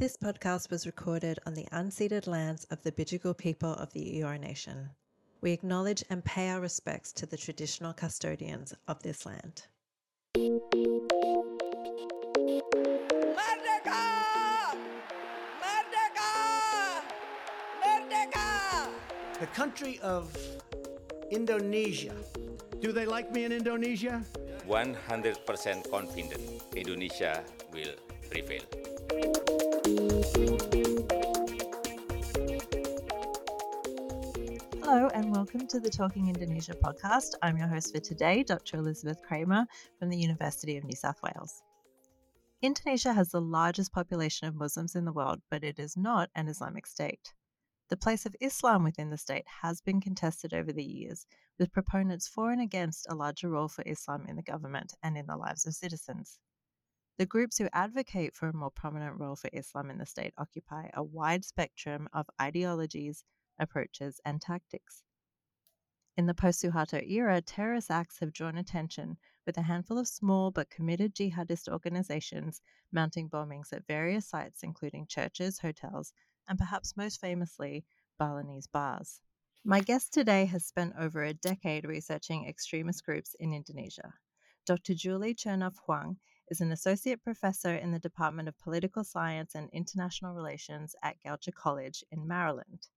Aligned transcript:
This 0.00 0.16
podcast 0.16 0.70
was 0.70 0.86
recorded 0.86 1.38
on 1.44 1.52
the 1.52 1.66
unceded 1.72 2.26
lands 2.26 2.64
of 2.70 2.82
the 2.82 2.90
Bidjigal 2.90 3.36
people 3.36 3.74
of 3.74 3.92
the 3.92 4.00
Eora 4.18 4.40
Nation. 4.40 4.88
We 5.42 5.52
acknowledge 5.52 6.02
and 6.08 6.24
pay 6.24 6.48
our 6.48 6.58
respects 6.58 7.12
to 7.20 7.26
the 7.26 7.36
traditional 7.36 7.92
custodians 7.92 8.72
of 8.88 9.02
this 9.02 9.26
land. 9.26 9.66
Merdeka! 10.34 10.64
Merdeka! 15.60 16.32
Merdeka! 17.84 18.88
the 19.38 19.46
country 19.52 20.00
of 20.02 20.34
Indonesia. 21.30 22.16
Do 22.80 22.92
they 22.92 23.04
like 23.04 23.30
me 23.32 23.44
in 23.44 23.52
Indonesia? 23.52 24.24
100% 24.66 25.90
confident 25.90 26.62
Indonesia 26.74 27.44
will 27.74 27.96
prevail. 28.30 28.79
Hello, 34.84 35.08
and 35.14 35.34
welcome 35.34 35.66
to 35.66 35.80
the 35.80 35.90
Talking 35.92 36.28
Indonesia 36.28 36.74
podcast. 36.74 37.34
I'm 37.42 37.56
your 37.56 37.66
host 37.66 37.92
for 37.92 37.98
today, 37.98 38.44
Dr. 38.44 38.76
Elisabeth 38.76 39.20
Kramer 39.22 39.66
from 39.98 40.08
the 40.08 40.16
University 40.16 40.76
of 40.76 40.84
New 40.84 40.94
South 40.94 41.20
Wales. 41.24 41.64
Indonesia 42.62 43.12
has 43.12 43.30
the 43.30 43.40
largest 43.40 43.92
population 43.92 44.46
of 44.46 44.54
Muslims 44.54 44.94
in 44.94 45.04
the 45.04 45.12
world, 45.12 45.40
but 45.50 45.64
it 45.64 45.80
is 45.80 45.96
not 45.96 46.30
an 46.36 46.46
Islamic 46.46 46.86
state. 46.86 47.34
The 47.88 47.96
place 47.96 48.26
of 48.26 48.36
Islam 48.40 48.84
within 48.84 49.10
the 49.10 49.18
state 49.18 49.46
has 49.62 49.80
been 49.80 50.00
contested 50.00 50.54
over 50.54 50.72
the 50.72 50.84
years, 50.84 51.26
with 51.58 51.72
proponents 51.72 52.28
for 52.28 52.52
and 52.52 52.60
against 52.60 53.08
a 53.08 53.16
larger 53.16 53.48
role 53.48 53.66
for 53.66 53.82
Islam 53.86 54.24
in 54.28 54.36
the 54.36 54.42
government 54.42 54.94
and 55.02 55.18
in 55.18 55.26
the 55.26 55.36
lives 55.36 55.66
of 55.66 55.74
citizens. 55.74 56.38
The 57.20 57.26
groups 57.26 57.58
who 57.58 57.68
advocate 57.74 58.34
for 58.34 58.48
a 58.48 58.56
more 58.56 58.70
prominent 58.70 59.20
role 59.20 59.36
for 59.36 59.50
Islam 59.52 59.90
in 59.90 59.98
the 59.98 60.06
state 60.06 60.32
occupy 60.38 60.88
a 60.94 61.02
wide 61.02 61.44
spectrum 61.44 62.08
of 62.14 62.30
ideologies, 62.40 63.24
approaches, 63.58 64.22
and 64.24 64.40
tactics. 64.40 65.04
In 66.16 66.24
the 66.24 66.32
post 66.32 66.62
Suharto 66.62 67.06
era, 67.06 67.42
terrorist 67.42 67.90
acts 67.90 68.20
have 68.20 68.32
drawn 68.32 68.56
attention, 68.56 69.18
with 69.44 69.58
a 69.58 69.68
handful 69.68 69.98
of 69.98 70.08
small 70.08 70.50
but 70.50 70.70
committed 70.70 71.14
jihadist 71.14 71.68
organizations 71.68 72.62
mounting 72.90 73.28
bombings 73.28 73.70
at 73.70 73.86
various 73.86 74.26
sites, 74.26 74.62
including 74.62 75.06
churches, 75.06 75.58
hotels, 75.58 76.14
and 76.48 76.58
perhaps 76.58 76.96
most 76.96 77.20
famously, 77.20 77.84
Balinese 78.18 78.66
bars. 78.66 79.20
My 79.62 79.80
guest 79.80 80.14
today 80.14 80.46
has 80.46 80.64
spent 80.64 80.94
over 80.98 81.22
a 81.22 81.34
decade 81.34 81.84
researching 81.84 82.48
extremist 82.48 83.04
groups 83.04 83.36
in 83.38 83.52
Indonesia. 83.52 84.14
Dr. 84.64 84.94
Julie 84.94 85.34
Chernov 85.34 85.74
Hwang 85.84 86.16
is 86.50 86.60
an 86.60 86.72
associate 86.72 87.22
professor 87.22 87.76
in 87.76 87.92
the 87.92 88.00
Department 88.00 88.48
of 88.48 88.58
Political 88.58 89.04
Science 89.04 89.54
and 89.54 89.70
International 89.72 90.34
Relations 90.34 90.96
at 91.00 91.22
Goucher 91.24 91.54
College 91.54 92.02
in 92.10 92.26
Maryland. 92.26 92.88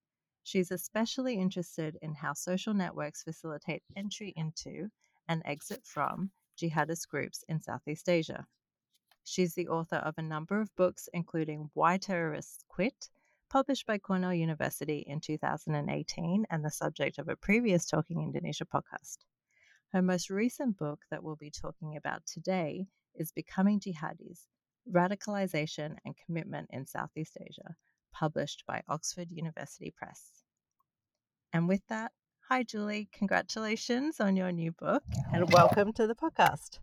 She's 0.42 0.72
especially 0.72 1.36
interested 1.36 1.96
in 2.02 2.16
how 2.16 2.34
social 2.34 2.74
networks 2.74 3.22
facilitate 3.22 3.84
entry 3.96 4.34
into 4.36 4.90
and 5.28 5.44
exit 5.46 5.86
from 5.86 6.32
jihadist 6.60 7.08
groups 7.08 7.44
in 7.48 7.62
Southeast 7.62 8.10
Asia. 8.10 8.48
She's 9.24 9.54
the 9.54 9.68
author 9.68 9.98
of 9.98 10.16
a 10.18 10.24
number 10.24 10.60
of 10.60 10.76
books, 10.76 11.08
including 11.14 11.70
Why 11.76 11.98
Terrorists 11.98 12.66
Quit, 12.68 13.10
published 13.50 13.86
by 13.86 14.00
Cornell 14.00 14.34
University 14.34 15.06
in 15.06 15.20
2018 15.20 16.46
and 16.50 16.66
the 16.66 16.72
subject 16.72 17.20
of 17.20 17.30
a 17.30 17.36
previous 17.36 17.86
Talking 17.86 18.24
Indonesia 18.24 18.66
podcast. 18.66 19.20
Her 19.92 20.02
most 20.02 20.32
recent 20.32 20.76
book 20.80 21.02
that 21.12 21.24
we'll 21.24 21.36
be 21.36 21.52
talking 21.52 21.96
about 21.96 22.26
today 22.26 22.88
is 23.16 23.32
Becoming 23.32 23.80
Jihadis 23.80 24.48
Radicalization 24.92 25.96
and 26.06 26.16
Commitment 26.26 26.70
in 26.72 26.86
Southeast 26.86 27.38
Asia, 27.40 27.76
published 28.14 28.64
by 28.68 28.82
Oxford 28.88 29.32
University 29.32 29.94
Press. 29.96 30.44
And 31.54 31.68
with 31.68 31.82
that, 31.90 32.12
hi 32.50 32.64
Julie, 32.64 33.10
congratulations 33.14 34.20
on 34.20 34.36
your 34.36 34.52
new 34.52 34.72
book 34.72 35.04
and 35.32 35.52
welcome 35.54 35.94
to 35.94 36.08
the 36.08 36.16
podcast. 36.16 36.80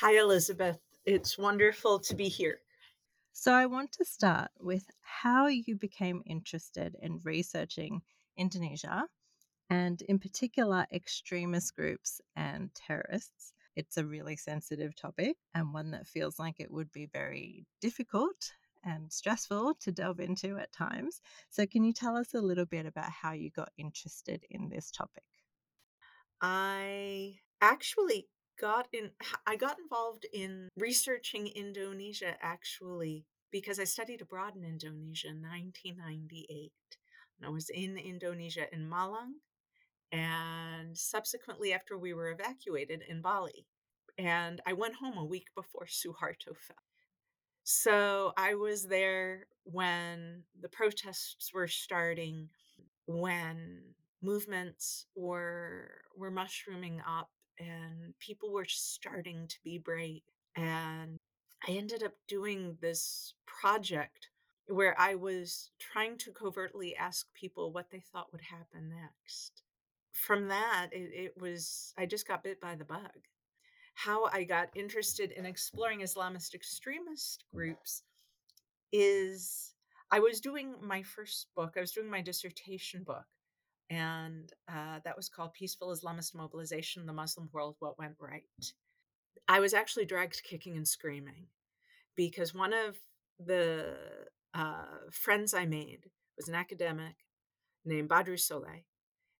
Hi, 0.00 0.18
Elisabeth. 0.18 0.78
It's 1.06 1.38
wonderful 1.38 2.00
to 2.00 2.14
be 2.14 2.28
here. 2.28 2.58
So, 3.32 3.52
I 3.52 3.66
want 3.66 3.92
to 3.92 4.04
start 4.04 4.50
with 4.60 4.84
how 5.00 5.46
you 5.46 5.76
became 5.76 6.22
interested 6.26 6.96
in 7.00 7.20
researching 7.22 8.02
Indonesia 8.36 9.04
and, 9.70 10.02
in 10.02 10.18
particular, 10.18 10.86
extremist 10.92 11.74
groups 11.76 12.20
and 12.34 12.74
terrorists. 12.74 13.52
It's 13.76 13.96
a 13.96 14.06
really 14.06 14.36
sensitive 14.36 14.96
topic 14.96 15.36
and 15.54 15.72
one 15.72 15.90
that 15.92 16.08
feels 16.08 16.38
like 16.38 16.58
it 16.58 16.70
would 16.72 16.90
be 16.92 17.06
very 17.06 17.66
difficult 17.80 18.54
and 18.82 19.12
stressful 19.12 19.74
to 19.76 19.92
delve 19.92 20.20
into 20.20 20.58
at 20.58 20.72
times. 20.72 21.20
So, 21.50 21.66
can 21.66 21.84
you 21.84 21.92
tell 21.92 22.16
us 22.16 22.34
a 22.34 22.40
little 22.40 22.66
bit 22.66 22.86
about 22.86 23.10
how 23.10 23.32
you 23.32 23.50
got 23.50 23.72
interested 23.76 24.44
in 24.50 24.68
this 24.70 24.90
topic? 24.90 25.24
I 26.40 27.40
actually 27.60 28.28
got 28.58 28.88
in 28.92 29.12
I 29.46 29.56
got 29.56 29.78
involved 29.78 30.26
in 30.32 30.68
researching 30.76 31.46
Indonesia 31.48 32.36
actually 32.40 33.26
because 33.50 33.78
I 33.78 33.84
studied 33.84 34.22
abroad 34.22 34.56
in 34.56 34.64
Indonesia 34.64 35.28
in 35.28 35.40
1998. 35.42 36.72
And 37.38 37.46
I 37.46 37.50
was 37.50 37.68
in 37.68 37.98
Indonesia 37.98 38.72
in 38.72 38.88
Malang 38.88 39.40
and 40.12 40.96
subsequently 40.96 41.72
after 41.72 41.98
we 41.98 42.14
were 42.14 42.30
evacuated 42.30 43.02
in 43.08 43.22
Bali. 43.22 43.66
And 44.18 44.60
I 44.66 44.72
went 44.72 44.94
home 44.94 45.18
a 45.18 45.24
week 45.24 45.46
before 45.54 45.86
Suharto 45.86 46.56
fell. 46.56 46.76
So 47.64 48.32
I 48.36 48.54
was 48.54 48.86
there 48.86 49.46
when 49.64 50.44
the 50.60 50.68
protests 50.68 51.52
were 51.52 51.66
starting, 51.66 52.48
when 53.06 53.82
movements 54.22 55.06
were 55.14 56.02
were 56.16 56.30
mushrooming 56.30 57.00
up 57.06 57.28
and 57.58 58.14
people 58.20 58.52
were 58.52 58.66
starting 58.66 59.46
to 59.48 59.56
be 59.64 59.78
brave. 59.78 60.22
And 60.56 61.18
I 61.66 61.72
ended 61.72 62.02
up 62.02 62.12
doing 62.28 62.76
this 62.80 63.34
project 63.46 64.28
where 64.68 64.94
I 64.98 65.14
was 65.14 65.70
trying 65.78 66.18
to 66.18 66.32
covertly 66.32 66.96
ask 66.96 67.26
people 67.34 67.72
what 67.72 67.90
they 67.90 68.00
thought 68.12 68.32
would 68.32 68.42
happen 68.42 68.90
next. 68.90 69.62
From 70.16 70.48
that, 70.48 70.88
it, 70.92 71.10
it 71.12 71.40
was, 71.40 71.92
I 71.98 72.06
just 72.06 72.26
got 72.26 72.42
bit 72.42 72.60
by 72.60 72.74
the 72.74 72.84
bug. 72.84 73.28
How 73.94 74.26
I 74.32 74.44
got 74.44 74.68
interested 74.74 75.30
in 75.30 75.46
exploring 75.46 76.00
Islamist 76.00 76.54
extremist 76.54 77.44
groups 77.54 78.02
is 78.92 79.74
I 80.10 80.20
was 80.20 80.40
doing 80.40 80.74
my 80.82 81.02
first 81.02 81.48
book, 81.54 81.74
I 81.76 81.80
was 81.80 81.92
doing 81.92 82.10
my 82.10 82.20
dissertation 82.20 83.04
book 83.04 83.24
and 83.90 84.52
uh, 84.68 85.00
that 85.04 85.16
was 85.16 85.28
called 85.28 85.54
Peaceful 85.54 85.94
Islamist 85.94 86.34
Mobilization 86.34 87.00
in 87.00 87.06
the 87.06 87.12
Muslim 87.12 87.48
World 87.52 87.76
What 87.78 87.98
Went 87.98 88.16
Right. 88.18 88.42
I 89.48 89.60
was 89.60 89.74
actually 89.74 90.06
dragged 90.06 90.42
kicking 90.42 90.76
and 90.76 90.86
screaming 90.86 91.46
because 92.16 92.54
one 92.54 92.72
of 92.72 92.96
the 93.38 93.94
uh, 94.54 94.84
friends 95.12 95.54
I 95.54 95.66
made 95.66 96.10
was 96.36 96.48
an 96.48 96.54
academic 96.54 97.14
named 97.84 98.08
Badrus 98.08 98.50
Sholeh, 98.50 98.82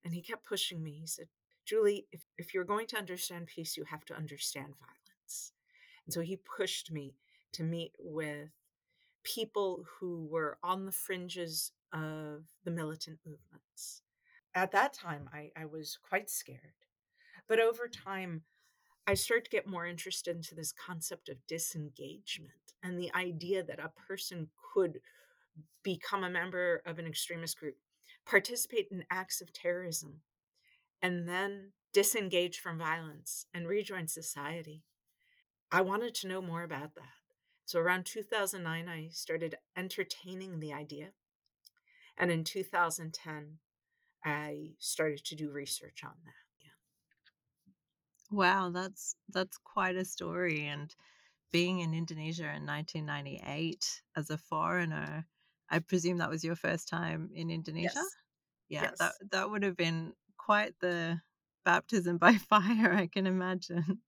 and 0.07 0.15
he 0.15 0.23
kept 0.23 0.47
pushing 0.47 0.85
me. 0.85 0.93
He 1.01 1.07
said, 1.09 1.27
Julie, 1.65 2.07
if, 2.13 2.21
if 2.39 2.55
you're 2.55 2.63
going 2.63 2.87
to 2.87 2.97
understand 2.97 3.49
peace, 3.49 3.77
you 3.77 3.83
have 3.91 4.05
to 4.05 4.15
understand 4.15 4.69
violence. 4.79 5.53
And 6.07 6.15
so 6.15 6.21
he 6.21 6.37
pushed 6.37 6.93
me 6.93 7.17
to 7.55 7.65
meet 7.65 7.91
with 7.99 8.51
people 9.25 9.85
who 9.99 10.29
were 10.31 10.59
on 10.63 10.87
the 10.87 10.93
fringes 10.93 11.73
of 11.93 12.45
the 12.65 12.71
militant 12.71 13.19
movements 13.27 14.03
at 14.55 14.73
that 14.73 14.93
time 14.93 15.29
I, 15.33 15.51
I 15.57 15.67
was 15.67 15.99
quite 16.09 16.31
scared 16.31 16.61
but 17.49 17.61
over 17.61 17.89
time 17.89 18.43
i 19.07 19.15
started 19.15 19.45
to 19.45 19.51
get 19.51 19.67
more 19.67 19.87
interested 19.87 20.35
into 20.35 20.55
this 20.55 20.73
concept 20.73 21.29
of 21.29 21.47
disengagement 21.47 22.53
and 22.83 22.99
the 22.99 23.13
idea 23.15 23.63
that 23.63 23.79
a 23.79 23.93
person 24.09 24.49
could 24.73 25.01
become 25.83 26.25
a 26.25 26.31
member 26.31 26.83
of 26.87 26.99
an 26.99 27.07
extremist 27.07 27.59
group 27.59 27.77
participate 28.27 28.89
in 28.91 29.05
acts 29.11 29.41
of 29.41 29.53
terrorism 29.53 30.21
and 31.01 31.29
then 31.29 31.73
disengage 31.93 32.59
from 32.59 32.79
violence 32.79 33.47
and 33.55 33.67
rejoin 33.67 34.07
society 34.07 34.83
i 35.71 35.81
wanted 35.81 36.15
to 36.15 36.29
know 36.29 36.43
more 36.43 36.63
about 36.63 36.95
that 36.95 37.05
so 37.65 37.81
around 37.81 38.05
2009 38.05 38.89
i 38.89 39.09
started 39.11 39.55
entertaining 39.77 40.61
the 40.61 40.73
idea 40.73 41.09
and 42.19 42.31
in 42.31 42.45
2010 42.45 43.59
I 44.27 44.73
started 44.81 45.25
to 45.27 45.37
do 45.37 45.51
research 45.51 46.03
on 46.05 46.15
that. 46.25 46.33
Wow, 48.29 48.71
that's 48.71 49.15
that's 49.29 49.57
quite 49.59 49.95
a 49.95 50.05
story. 50.05 50.67
And 50.67 50.93
being 51.53 51.79
in 51.79 51.95
Indonesia 51.95 52.53
in 52.57 52.67
1998 52.67 54.03
as 54.17 54.31
a 54.31 54.37
foreigner, 54.37 55.29
I 55.71 55.81
presume 55.81 56.19
that 56.19 56.31
was 56.31 56.45
your 56.45 56.57
first 56.57 56.89
time 56.89 57.31
in 57.35 57.51
Indonesia. 57.51 57.93
Yes. 57.95 58.17
Yeah, 58.69 58.91
Yes. 58.91 58.99
that 59.01 59.17
that 59.33 59.51
would 59.51 59.63
have 59.65 59.77
been 59.77 60.15
quite 60.39 60.79
the 60.81 61.23
baptism 61.65 62.19
by 62.19 62.35
fire, 62.39 62.93
I 62.93 63.09
can 63.09 63.27
imagine. 63.27 64.03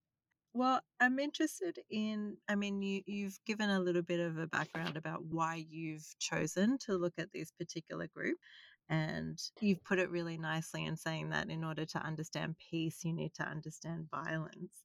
Well, 0.53 0.81
I'm 0.99 1.19
interested 1.19 1.79
in, 1.89 2.37
I 2.47 2.55
mean, 2.55 2.81
you, 2.81 3.03
you've 3.05 3.37
given 3.45 3.69
a 3.69 3.79
little 3.79 4.01
bit 4.01 4.19
of 4.19 4.37
a 4.37 4.47
background 4.47 4.97
about 4.97 5.23
why 5.25 5.55
you've 5.69 6.07
chosen 6.19 6.77
to 6.79 6.97
look 6.97 7.13
at 7.19 7.31
this 7.31 7.51
particular 7.51 8.07
group. 8.07 8.39
And 8.89 9.39
you've 9.61 9.83
put 9.83 9.99
it 9.99 10.09
really 10.09 10.37
nicely 10.37 10.83
in 10.83 10.95
saying 10.97 11.29
that 11.29 11.49
in 11.51 11.63
order 11.63 11.85
to 11.85 11.99
understand 11.99 12.57
peace, 12.57 13.05
you 13.05 13.13
need 13.13 13.35
to 13.35 13.43
understand 13.43 14.09
violence. 14.09 14.83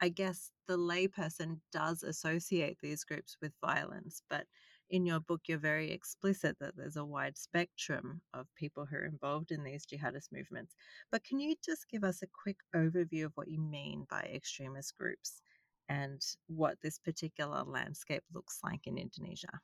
I 0.00 0.10
guess 0.10 0.52
the 0.66 0.78
layperson 0.78 1.60
does 1.72 2.02
associate 2.02 2.80
these 2.80 3.04
groups 3.04 3.36
with 3.40 3.54
violence, 3.62 4.22
but 4.28 4.46
in 4.90 5.04
your 5.04 5.20
book, 5.20 5.42
you're 5.46 5.58
very 5.58 5.90
explicit 5.90 6.56
that 6.60 6.76
there's 6.76 6.96
a 6.96 7.04
wide 7.04 7.36
spectrum 7.36 8.20
of 8.34 8.46
people 8.54 8.86
who 8.86 8.96
are 8.96 9.04
involved 9.04 9.50
in 9.50 9.62
these 9.62 9.86
jihadist 9.86 10.32
movements. 10.32 10.74
But 11.12 11.24
can 11.24 11.38
you 11.38 11.54
just 11.64 11.88
give 11.90 12.04
us 12.04 12.22
a 12.22 12.26
quick 12.26 12.56
overview 12.74 13.26
of 13.26 13.32
what 13.34 13.48
you 13.48 13.60
mean 13.60 14.06
by 14.10 14.20
extremist 14.34 14.96
groups 14.96 15.42
and 15.88 16.22
what 16.46 16.76
this 16.82 16.98
particular 16.98 17.62
landscape 17.64 18.24
looks 18.32 18.60
like 18.62 18.86
in 18.86 18.98
Indonesia? 18.98 19.60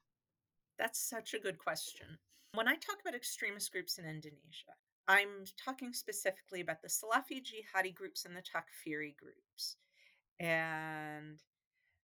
That's 0.79 0.99
such 0.99 1.35
a 1.35 1.39
good 1.39 1.59
question. 1.59 2.07
When 2.55 2.69
I 2.69 2.75
talk 2.75 2.97
about 3.01 3.15
extremist 3.15 3.73
groups 3.73 3.99
in 3.99 4.05
Indonesia, 4.05 4.75
I'm 5.09 5.45
talking 5.63 5.93
specifically 5.93 6.61
about 6.61 6.83
the 6.83 6.89
Salafi 6.89 7.43
jihadi 7.43 7.95
groups 7.95 8.25
and 8.25 8.35
the 8.35 8.43
Takfiri 8.43 9.15
groups. 9.17 9.77
And 10.41 11.41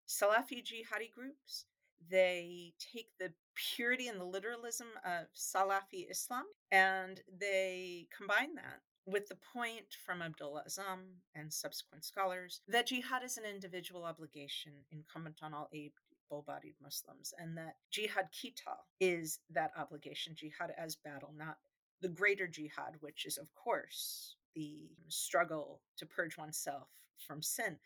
Salafi 0.09 0.63
jihadi 0.63 1.11
groups 1.13 1.65
they 2.08 2.73
take 2.93 3.08
the 3.19 3.32
purity 3.55 4.08
and 4.08 4.20
the 4.20 4.25
literalism 4.25 4.88
of 5.05 5.26
Salafi 5.37 6.11
Islam 6.11 6.44
and 6.73 7.20
they 7.38 8.06
combine 8.17 8.55
that 8.55 8.81
with 9.06 9.29
the 9.29 9.38
point 9.52 9.87
from 10.06 10.23
Abdullah 10.23 10.64
Azzam 10.67 11.17
and 11.35 11.52
subsequent 11.52 12.05
scholars 12.05 12.61
that 12.69 12.87
jihad 12.87 13.23
is 13.25 13.38
an 13.38 13.44
individual 13.44 14.05
obligation 14.05 14.73
incumbent 14.93 15.41
on 15.43 15.52
all 15.52 15.69
able 15.73 15.94
bodied 16.38 16.75
Muslims, 16.81 17.35
and 17.38 17.56
that 17.58 17.76
jihad 17.91 18.29
qital 18.32 18.79
is 19.00 19.41
that 19.50 19.73
obligation, 19.76 20.35
jihad 20.37 20.73
as 20.79 20.94
battle, 20.94 21.35
not 21.37 21.56
the 22.00 22.08
greater 22.08 22.47
jihad, 22.47 22.94
which 23.00 23.26
is, 23.26 23.37
of 23.37 23.52
course, 23.55 24.37
the 24.55 24.88
struggle 25.08 25.81
to 25.97 26.06
purge 26.06 26.38
oneself 26.38 26.88
from 27.26 27.43
sin 27.43 27.76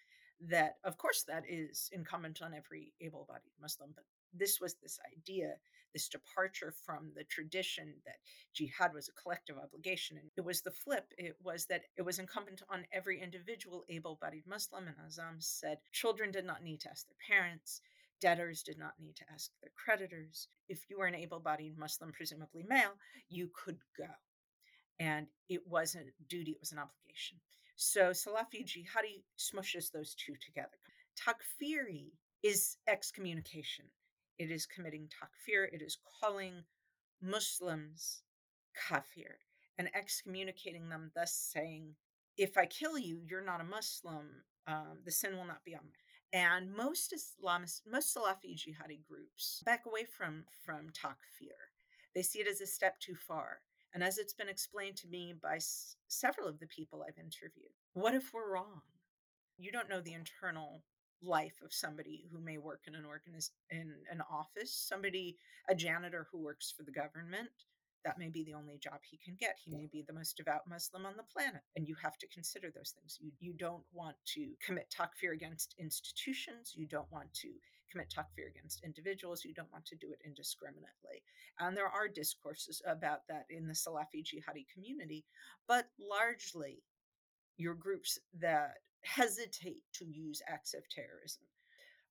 that 0.40 0.76
of 0.84 0.98
course 0.98 1.24
that 1.26 1.44
is 1.48 1.88
incumbent 1.92 2.42
on 2.42 2.54
every 2.54 2.92
able-bodied 3.00 3.52
muslim 3.60 3.90
but 3.94 4.04
this 4.32 4.60
was 4.60 4.74
this 4.74 4.98
idea 5.16 5.54
this 5.92 6.08
departure 6.08 6.74
from 6.84 7.12
the 7.14 7.24
tradition 7.24 7.94
that 8.04 8.16
jihad 8.52 8.92
was 8.92 9.08
a 9.08 9.22
collective 9.22 9.56
obligation 9.56 10.16
and 10.16 10.30
it 10.36 10.44
was 10.44 10.60
the 10.62 10.70
flip 10.70 11.12
it 11.18 11.36
was 11.42 11.66
that 11.66 11.82
it 11.96 12.02
was 12.02 12.18
incumbent 12.18 12.62
on 12.68 12.84
every 12.92 13.20
individual 13.20 13.84
able-bodied 13.88 14.46
muslim 14.46 14.86
and 14.88 14.96
Azzam 14.96 15.36
said 15.38 15.78
children 15.92 16.30
did 16.30 16.44
not 16.44 16.62
need 16.62 16.80
to 16.80 16.90
ask 16.90 17.06
their 17.06 17.38
parents 17.38 17.80
debtors 18.20 18.62
did 18.62 18.78
not 18.78 18.94
need 18.98 19.14
to 19.16 19.24
ask 19.32 19.50
their 19.60 19.72
creditors. 19.74 20.48
If 20.68 20.88
you 20.88 20.98
were 20.98 21.06
an 21.06 21.14
able-bodied 21.14 21.76
muslim 21.76 22.12
presumably 22.12 22.64
male 22.66 22.94
you 23.28 23.50
could 23.54 23.78
go 23.98 24.06
and 24.98 25.26
it 25.48 25.60
wasn't 25.66 26.06
duty 26.28 26.52
it 26.52 26.60
was 26.60 26.72
an 26.72 26.78
obligation 26.78 27.38
so 27.76 28.10
Salafi 28.10 28.64
jihadi 28.64 29.24
smushes 29.38 29.90
those 29.90 30.14
two 30.14 30.34
together. 30.36 30.78
Takfiri 31.18 32.12
is 32.42 32.76
excommunication. 32.86 33.86
It 34.38 34.50
is 34.50 34.66
committing 34.66 35.08
takfir. 35.08 35.66
It 35.72 35.82
is 35.82 35.98
calling 36.20 36.64
Muslims 37.20 38.22
kafir 38.88 39.38
and 39.78 39.90
excommunicating 39.94 40.88
them, 40.88 41.10
thus 41.14 41.32
saying, 41.32 41.96
if 42.36 42.56
I 42.56 42.66
kill 42.66 42.98
you, 42.98 43.20
you're 43.28 43.44
not 43.44 43.60
a 43.60 43.64
Muslim. 43.64 44.44
Um, 44.66 44.98
the 45.04 45.10
sin 45.10 45.36
will 45.36 45.44
not 45.44 45.64
be 45.64 45.74
on 45.74 45.84
me. 45.84 45.92
And 46.32 46.74
most 46.74 47.12
Islamist, 47.12 47.82
most 47.90 48.16
Salafi 48.16 48.56
jihadi 48.56 49.04
groups 49.08 49.62
back 49.64 49.86
away 49.86 50.04
from 50.04 50.44
from 50.64 50.90
takfir. 50.90 51.58
They 52.14 52.22
see 52.22 52.40
it 52.40 52.48
as 52.48 52.60
a 52.60 52.66
step 52.66 52.98
too 53.00 53.14
far. 53.14 53.60
And 53.94 54.02
as 54.02 54.18
it's 54.18 54.34
been 54.34 54.48
explained 54.48 54.96
to 54.98 55.08
me 55.08 55.34
by 55.40 55.56
s- 55.56 55.96
several 56.08 56.48
of 56.48 56.58
the 56.58 56.66
people 56.66 57.02
I've 57.06 57.18
interviewed, 57.18 57.72
what 57.92 58.14
if 58.14 58.32
we're 58.34 58.52
wrong? 58.52 58.82
You 59.56 59.70
don't 59.70 59.88
know 59.88 60.00
the 60.00 60.14
internal 60.14 60.82
life 61.22 61.60
of 61.64 61.72
somebody 61.72 62.24
who 62.30 62.40
may 62.40 62.58
work 62.58 62.82
in 62.86 62.94
an 62.96 63.04
organiz- 63.04 63.52
in 63.70 63.94
an 64.10 64.20
office, 64.30 64.74
somebody 64.74 65.38
a 65.68 65.74
janitor 65.74 66.26
who 66.30 66.38
works 66.38 66.72
for 66.76 66.82
the 66.82 66.92
government. 66.92 67.50
That 68.04 68.18
may 68.18 68.28
be 68.28 68.44
the 68.44 68.52
only 68.52 68.76
job 68.76 69.00
he 69.02 69.16
can 69.16 69.34
get. 69.36 69.56
He 69.64 69.70
may 69.70 69.86
be 69.86 70.02
the 70.02 70.12
most 70.12 70.36
devout 70.36 70.66
Muslim 70.68 71.06
on 71.06 71.16
the 71.16 71.22
planet. 71.22 71.62
And 71.74 71.88
you 71.88 71.94
have 72.02 72.18
to 72.18 72.26
consider 72.28 72.70
those 72.70 72.90
things. 72.90 73.16
You, 73.18 73.32
you 73.40 73.54
don't 73.54 73.84
want 73.94 74.16
to 74.34 74.52
commit 74.60 74.92
takfir 74.94 75.32
against 75.32 75.74
institutions. 75.78 76.74
You 76.76 76.86
don't 76.86 77.10
want 77.10 77.32
to 77.34 77.48
commit 77.94 78.10
takfir 78.10 78.50
against 78.50 78.82
individuals. 78.84 79.44
You 79.44 79.54
don't 79.54 79.72
want 79.72 79.86
to 79.86 79.96
do 79.96 80.10
it 80.12 80.18
indiscriminately. 80.26 81.22
And 81.60 81.76
there 81.76 81.88
are 81.88 82.08
discourses 82.08 82.82
about 82.86 83.20
that 83.28 83.46
in 83.48 83.66
the 83.66 83.74
Salafi 83.74 84.24
jihadi 84.26 84.66
community, 84.74 85.24
but 85.68 85.86
largely 86.00 86.82
your 87.56 87.74
groups 87.74 88.18
that 88.40 88.74
hesitate 89.02 89.82
to 89.94 90.04
use 90.04 90.42
acts 90.48 90.74
of 90.74 90.82
terrorism. 90.88 91.44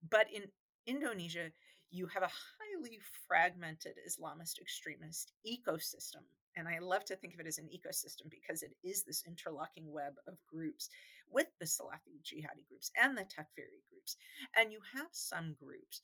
But 0.09 0.27
in 0.33 0.44
Indonesia, 0.88 1.50
you 1.91 2.07
have 2.07 2.24
a 2.24 2.31
highly 2.31 3.00
fragmented 3.27 3.95
Islamist 4.07 4.59
extremist 4.62 5.33
ecosystem. 5.45 6.24
And 6.56 6.68
I 6.68 6.79
love 6.79 7.03
to 7.06 7.15
think 7.15 7.33
of 7.33 7.39
it 7.39 7.47
as 7.47 7.57
an 7.57 7.69
ecosystem 7.74 8.29
because 8.29 8.63
it 8.63 8.71
is 8.83 9.03
this 9.03 9.24
interlocking 9.27 9.91
web 9.91 10.13
of 10.27 10.36
groups 10.47 10.89
with 11.30 11.48
the 11.60 11.66
Salafi 11.66 12.22
jihadi 12.24 12.68
groups 12.68 12.92
and 13.02 13.18
the 13.18 13.22
Takfiri 13.22 13.81
groups. 13.90 14.18
And 14.56 14.72
you 14.72 14.80
have 14.96 15.08
some 15.12 15.56
groups 15.60 16.02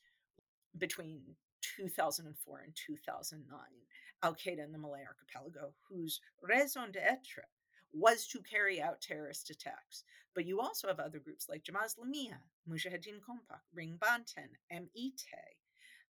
between 0.78 1.22
2004 1.78 2.60
and 2.66 2.76
2009, 2.76 3.60
Al 4.24 4.36
Qaeda 4.36 4.64
in 4.64 4.72
the 4.72 4.78
Malay 4.78 5.04
archipelago, 5.06 5.74
whose 5.90 6.20
raison 6.42 6.92
d'etre 6.92 7.44
was 7.92 8.28
to 8.28 8.40
carry 8.42 8.82
out 8.82 9.02
terrorist 9.02 9.50
attacks. 9.50 10.04
But 10.36 10.46
you 10.46 10.60
also 10.62 10.88
have 10.88 11.00
other 11.00 11.20
groups 11.20 11.48
like 11.50 11.64
Jemaah 11.64 11.94
Islamiyah, 11.94 12.40
Mujahideen 12.70 13.20
Kompak, 13.20 13.62
Ring 13.74 13.98
Banten, 14.00 14.50
MIT, 14.72 15.26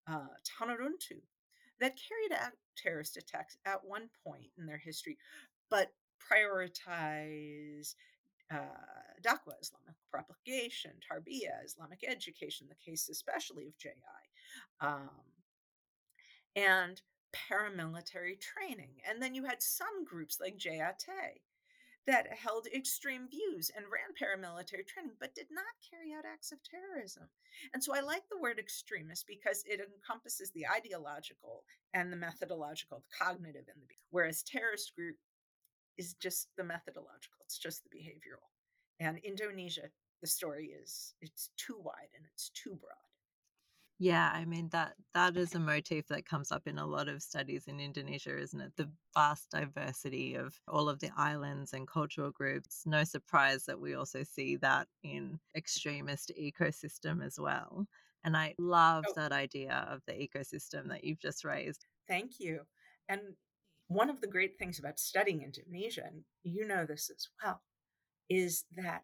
uh, 0.08 0.26
Tanah 0.44 0.76
Runtuh, 0.76 1.22
that 1.80 1.96
carried 1.96 2.42
out 2.42 2.52
terrorist 2.76 3.16
attacks 3.16 3.56
at 3.64 3.84
one 3.84 4.08
point 4.26 4.50
in 4.58 4.66
their 4.66 4.78
history, 4.78 5.16
but 5.70 5.92
prioritize 6.30 7.94
uh, 8.52 9.58
Islamic 9.60 9.96
propagation, 10.10 10.92
Tarbiyah, 11.00 11.64
Islamic 11.64 12.04
education, 12.06 12.66
the 12.68 12.90
case 12.90 13.08
especially 13.08 13.66
of 13.66 13.78
JI, 13.78 13.92
um, 14.80 15.10
and 16.56 17.00
paramilitary 17.34 18.40
training. 18.40 19.00
And 19.08 19.22
then 19.22 19.34
you 19.34 19.44
had 19.44 19.62
some 19.62 20.04
groups 20.04 20.38
like 20.40 20.56
JAT 20.56 21.04
that 22.06 22.26
held 22.32 22.66
extreme 22.74 23.28
views 23.28 23.70
and 23.76 23.84
ran 23.92 24.16
paramilitary 24.16 24.86
training, 24.86 25.12
but 25.20 25.34
did 25.34 25.48
not 25.50 25.64
carry 25.84 26.14
out 26.16 26.24
acts 26.24 26.52
of 26.52 26.58
terrorism. 26.64 27.24
And 27.74 27.84
so 27.84 27.94
I 27.94 28.00
like 28.00 28.22
the 28.30 28.40
word 28.40 28.58
extremist 28.58 29.26
because 29.26 29.62
it 29.66 29.80
encompasses 29.80 30.50
the 30.52 30.66
ideological 30.66 31.64
and 31.92 32.10
the 32.10 32.16
methodological, 32.16 33.02
the 33.04 33.24
cognitive 33.24 33.66
and 33.68 33.82
the 33.82 33.94
whereas 34.10 34.42
terrorist 34.42 34.94
group 34.96 35.16
is 35.98 36.14
just 36.14 36.50
the 36.56 36.64
methodological, 36.64 37.38
it's 37.44 37.58
just 37.58 37.84
the 37.84 37.90
behavioral. 37.90 38.48
And 39.00 39.18
Indonesia, 39.18 39.90
the 40.20 40.26
story 40.28 40.68
is 40.68 41.14
it's 41.20 41.50
too 41.56 41.78
wide 41.78 42.10
and 42.16 42.26
it's 42.26 42.50
too 42.50 42.76
broad. 42.76 42.96
Yeah, 44.00 44.30
I 44.32 44.44
mean 44.44 44.68
that 44.70 44.96
that 45.12 45.36
is 45.36 45.54
a 45.56 45.58
motif 45.60 46.06
that 46.08 46.24
comes 46.24 46.52
up 46.52 46.66
in 46.68 46.78
a 46.78 46.86
lot 46.86 47.08
of 47.08 47.20
studies 47.22 47.66
in 47.66 47.80
Indonesia, 47.80 48.36
isn't 48.38 48.60
it? 48.60 48.76
The 48.76 48.92
vast 49.14 49.50
diversity 49.50 50.34
of 50.36 50.60
all 50.68 50.88
of 50.88 51.00
the 51.00 51.10
islands 51.16 51.72
and 51.72 51.86
cultural 51.88 52.30
groups. 52.30 52.86
No 52.86 53.02
surprise 53.04 53.64
that 53.66 53.80
we 53.80 53.94
also 53.94 54.22
see 54.22 54.54
that 54.56 54.88
in 55.02 55.40
extremist 55.56 56.30
ecosystem 56.38 57.24
as 57.24 57.40
well. 57.40 57.88
And 58.22 58.36
I 58.36 58.54
love 58.58 59.06
Oh, 59.06 59.14
that 59.14 59.32
idea 59.32 59.74
of 59.74 60.04
the 60.06 60.12
ecosystem 60.12 60.88
that 60.88 61.02
you've 61.04 61.18
just 61.20 61.44
raised. 61.44 61.86
thank 62.06 62.40
you. 62.40 62.66
And 63.08 63.36
one 63.88 64.10
of 64.10 64.20
the 64.20 64.26
great 64.26 64.58
things 64.58 64.78
about 64.78 64.98
studying 64.98 65.42
Indonesia, 65.42 66.02
and 66.06 66.22
you 66.42 66.66
know 66.66 66.84
this 66.86 67.10
as 67.10 67.28
well, 67.42 67.62
is 68.28 68.64
that 68.76 69.02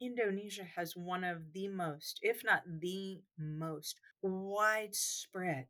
Indonesia 0.00 0.64
has 0.76 0.96
one 0.96 1.24
of 1.24 1.52
the 1.52 1.68
most, 1.68 2.20
if 2.22 2.42
not 2.44 2.62
the 2.66 3.20
most, 3.38 4.00
widespread, 4.22 5.66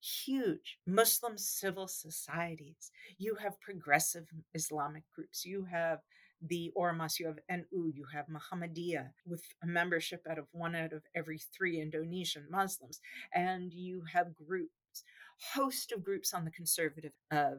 huge 0.00 0.78
Muslim 0.86 1.36
civil 1.36 1.86
societies. 1.86 2.90
You 3.18 3.36
have 3.36 3.60
progressive 3.60 4.26
Islamic 4.54 5.04
groups. 5.14 5.44
You 5.44 5.66
have 5.70 6.00
the 6.40 6.72
Ormas, 6.76 7.18
you 7.18 7.26
have 7.26 7.40
NU, 7.50 7.92
you 7.94 8.06
have 8.12 8.26
Muhammadiyah, 8.26 9.10
with 9.26 9.42
a 9.62 9.66
membership 9.66 10.22
out 10.30 10.38
of 10.38 10.46
one 10.52 10.74
out 10.74 10.92
of 10.92 11.02
every 11.14 11.38
three 11.38 11.80
Indonesian 11.80 12.46
Muslims. 12.50 13.00
And 13.34 13.72
you 13.72 14.02
have 14.12 14.34
groups, 14.34 14.72
host 15.54 15.92
of 15.92 16.04
groups 16.04 16.32
on 16.32 16.44
the 16.44 16.50
conservative 16.52 17.12
of 17.30 17.58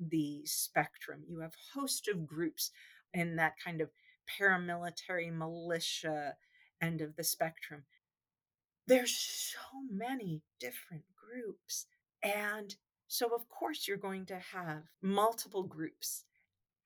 the 0.00 0.42
spectrum. 0.44 1.22
You 1.28 1.40
have 1.40 1.54
host 1.74 2.08
of 2.08 2.26
groups 2.26 2.70
in 3.12 3.36
that 3.36 3.54
kind 3.62 3.80
of 3.80 3.90
paramilitary 4.40 5.32
militia 5.32 6.34
end 6.80 7.00
of 7.00 7.16
the 7.16 7.24
spectrum. 7.24 7.84
There's 8.86 9.16
so 9.16 9.82
many 9.90 10.42
different 10.58 11.04
groups. 11.14 11.86
And 12.22 12.74
so, 13.08 13.34
of 13.34 13.48
course, 13.48 13.86
you're 13.86 13.96
going 13.96 14.26
to 14.26 14.38
have 14.38 14.84
multiple 15.02 15.64
groups 15.64 16.24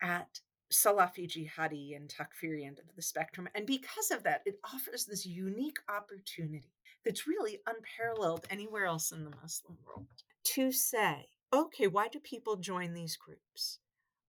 at 0.02 0.40
Salafi 0.72 1.28
Jihadi 1.28 1.94
and 1.94 2.08
Takfiri 2.08 2.66
end 2.66 2.78
of 2.78 2.96
the 2.96 3.02
spectrum. 3.02 3.48
And 3.54 3.66
because 3.66 4.10
of 4.10 4.22
that, 4.24 4.42
it 4.44 4.58
offers 4.64 5.04
this 5.04 5.24
unique 5.24 5.78
opportunity 5.88 6.72
that's 7.04 7.26
really 7.26 7.60
unparalleled 7.66 8.46
anywhere 8.50 8.86
else 8.86 9.12
in 9.12 9.24
the 9.24 9.36
Muslim 9.42 9.76
world 9.86 10.06
to 10.44 10.72
say, 10.72 11.28
okay, 11.52 11.86
why 11.86 12.08
do 12.08 12.18
people 12.18 12.56
join 12.56 12.94
these 12.94 13.16
groups? 13.16 13.78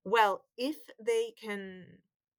Well, 0.04 0.44
if 0.58 0.78
they 1.00 1.34
can 1.42 1.86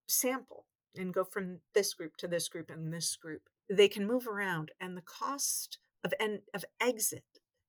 sample 0.06 0.66
and 0.96 1.12
go 1.12 1.24
from 1.24 1.58
this 1.74 1.94
group 1.94 2.16
to 2.18 2.28
this 2.28 2.48
group 2.48 2.70
and 2.70 2.92
this 2.92 3.16
group, 3.16 3.42
they 3.68 3.88
can 3.88 4.06
move 4.06 4.26
around 4.26 4.70
and 4.80 4.96
the 4.96 5.02
cost 5.02 5.78
of, 6.04 6.14
en- 6.20 6.42
of 6.54 6.64
exit 6.80 7.24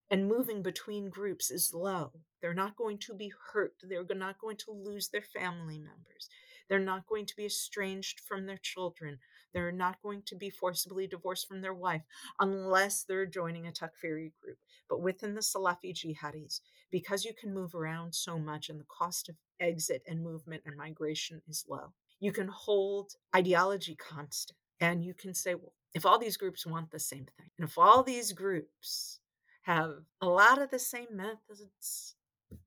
and 0.10 0.28
moving 0.28 0.62
between 0.62 1.10
groups 1.10 1.52
is 1.52 1.74
low. 1.74 2.12
They're 2.42 2.54
not 2.54 2.78
going 2.78 3.00
to 3.00 3.14
be 3.14 3.34
hurt. 3.52 3.74
They're 3.82 4.06
not 4.16 4.40
going 4.40 4.58
to 4.58 4.72
lose 4.72 5.10
their 5.10 5.24
family 5.24 5.80
members. 5.80 6.30
They're 6.70 6.80
not 6.80 7.08
going 7.08 7.26
to 7.26 7.36
be 7.36 7.46
estranged 7.46 8.22
from 8.28 8.46
their 8.46 8.60
children. 8.62 9.20
They're 9.54 9.72
not 9.72 10.02
going 10.02 10.24
to 10.28 10.36
be 10.36 10.50
forcibly 10.50 11.08
divorced 11.08 11.48
from 11.48 11.62
their 11.62 11.74
wife 11.74 12.04
unless 12.40 13.04
they're 13.04 13.26
joining 13.26 13.68
a 13.68 13.72
Takfiri 13.72 14.32
group. 14.42 14.58
But 14.90 15.02
within 15.02 15.36
the 15.36 15.42
Salafi 15.42 15.94
jihadis, 15.94 16.62
because 16.92 17.26
you 17.26 17.34
can 17.40 17.54
move 17.54 17.76
around 17.76 18.14
so 18.14 18.38
much 18.38 18.70
and 18.70 18.80
the 18.80 18.86
cost 18.86 19.30
of 19.30 19.36
exit 19.60 20.04
and 20.08 20.24
movement 20.24 20.64
and 20.66 20.76
migration 20.78 21.42
is 21.48 21.66
low, 21.68 21.94
you 22.20 22.32
can 22.32 22.48
hold 22.48 23.14
ideology 23.36 23.96
constant. 23.96 24.58
And 24.80 25.04
you 25.04 25.14
can 25.14 25.34
say, 25.34 25.56
well, 25.56 25.74
if 25.96 26.06
all 26.06 26.20
these 26.20 26.38
groups 26.38 26.66
want 26.66 26.92
the 26.92 27.00
same 27.00 27.26
thing, 27.38 27.50
and 27.58 27.68
if 27.68 27.78
all 27.78 28.04
these 28.04 28.32
groups 28.32 29.20
have 29.64 30.04
a 30.22 30.28
lot 30.28 30.62
of 30.62 30.70
the 30.70 30.80
same 30.80 31.08
methods, 31.12 32.16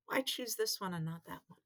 why 0.06 0.22
choose 0.22 0.56
this 0.56 0.80
one 0.80 0.92
and 0.92 1.04
not 1.04 1.22
that 1.26 1.40
one? 1.46 1.58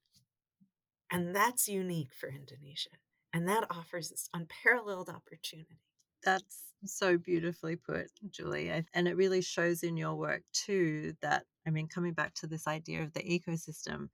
And 1.11 1.35
that's 1.35 1.69
unique 1.69 2.13
for 2.13 2.29
Indonesia. 2.29 2.91
And 3.35 3.49
that 3.49 3.67
offers 3.71 4.11
this 4.11 4.31
unparalleled 4.33 5.09
opportunity. 5.11 5.81
That's 6.25 6.63
so 6.85 7.19
beautifully 7.19 7.77
put, 7.77 8.07
Julie. 8.31 8.71
And 8.95 9.09
it 9.09 9.17
really 9.17 9.43
shows 9.43 9.83
in 9.83 9.97
your 9.97 10.15
work 10.15 10.43
too 10.53 11.15
that, 11.21 11.45
I 11.67 11.71
mean, 11.71 11.89
coming 11.89 12.13
back 12.15 12.35
to 12.37 12.47
this 12.47 12.69
idea 12.69 13.03
of 13.03 13.13
the 13.13 13.21
ecosystem, 13.21 14.09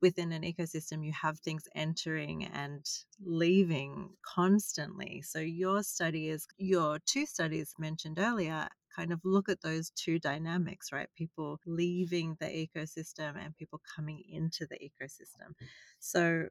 within 0.00 0.32
an 0.32 0.42
ecosystem, 0.42 1.04
you 1.04 1.12
have 1.12 1.40
things 1.40 1.64
entering 1.74 2.46
and 2.46 2.86
leaving 3.22 4.10
constantly. 4.22 5.22
So, 5.22 5.40
your 5.40 5.82
study 5.82 6.28
is 6.28 6.46
your 6.56 7.00
two 7.06 7.26
studies 7.26 7.74
mentioned 7.78 8.18
earlier 8.18 8.68
kind 8.94 9.12
of 9.12 9.20
look 9.24 9.48
at 9.48 9.62
those 9.62 9.90
two 9.90 10.18
dynamics, 10.18 10.92
right? 10.92 11.08
People 11.16 11.60
leaving 11.66 12.36
the 12.40 12.46
ecosystem 12.46 13.36
and 13.36 13.56
people 13.56 13.80
coming 13.96 14.22
into 14.28 14.66
the 14.66 14.76
ecosystem. 14.76 15.52
So, 15.98 16.48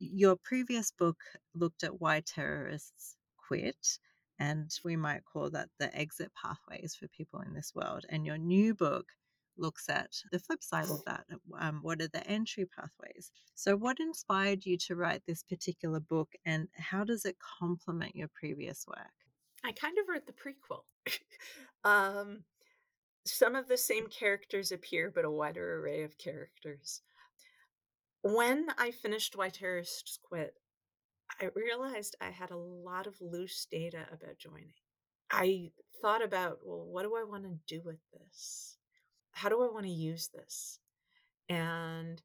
your 0.00 0.36
previous 0.36 0.90
book 0.90 1.18
looked 1.54 1.84
at 1.84 2.00
why 2.00 2.20
terrorists 2.20 3.16
quit, 3.36 3.98
and 4.38 4.70
we 4.82 4.96
might 4.96 5.24
call 5.24 5.50
that 5.50 5.68
the 5.78 5.94
exit 5.94 6.32
pathways 6.34 6.96
for 6.98 7.06
people 7.08 7.40
in 7.40 7.54
this 7.54 7.72
world. 7.74 8.06
And 8.08 8.24
your 8.24 8.38
new 8.38 8.74
book 8.74 9.06
looks 9.58 9.88
at 9.90 10.10
the 10.32 10.38
flip 10.38 10.62
side 10.62 10.88
of 10.90 11.04
that. 11.04 11.26
Um, 11.58 11.80
what 11.82 12.00
are 12.00 12.08
the 12.08 12.26
entry 12.26 12.64
pathways? 12.64 13.30
So, 13.54 13.76
what 13.76 14.00
inspired 14.00 14.64
you 14.64 14.78
to 14.78 14.96
write 14.96 15.22
this 15.26 15.42
particular 15.42 16.00
book, 16.00 16.32
and 16.44 16.68
how 16.74 17.04
does 17.04 17.24
it 17.26 17.36
complement 17.58 18.16
your 18.16 18.28
previous 18.28 18.86
work? 18.88 19.12
I 19.62 19.72
kind 19.72 19.98
of 19.98 20.08
wrote 20.08 20.26
the 20.26 20.32
prequel. 20.32 20.84
um, 21.84 22.44
some 23.26 23.54
of 23.54 23.68
the 23.68 23.76
same 23.76 24.08
characters 24.08 24.72
appear, 24.72 25.12
but 25.14 25.26
a 25.26 25.30
wider 25.30 25.80
array 25.80 26.02
of 26.02 26.16
characters. 26.16 27.02
When 28.22 28.66
I 28.76 28.90
finished 28.90 29.36
Why 29.36 29.48
Terrorists 29.48 30.18
Quit, 30.22 30.54
I 31.40 31.48
realized 31.54 32.16
I 32.20 32.30
had 32.30 32.50
a 32.50 32.56
lot 32.56 33.06
of 33.06 33.20
loose 33.20 33.66
data 33.70 34.06
about 34.12 34.38
joining. 34.38 34.74
I 35.30 35.70
thought 36.02 36.22
about, 36.22 36.58
well, 36.64 36.84
what 36.84 37.04
do 37.04 37.16
I 37.16 37.24
want 37.24 37.44
to 37.44 37.58
do 37.66 37.80
with 37.84 38.00
this? 38.12 38.76
How 39.30 39.48
do 39.48 39.62
I 39.62 39.72
want 39.72 39.86
to 39.86 39.92
use 39.92 40.28
this? 40.28 40.80
And 41.48 42.20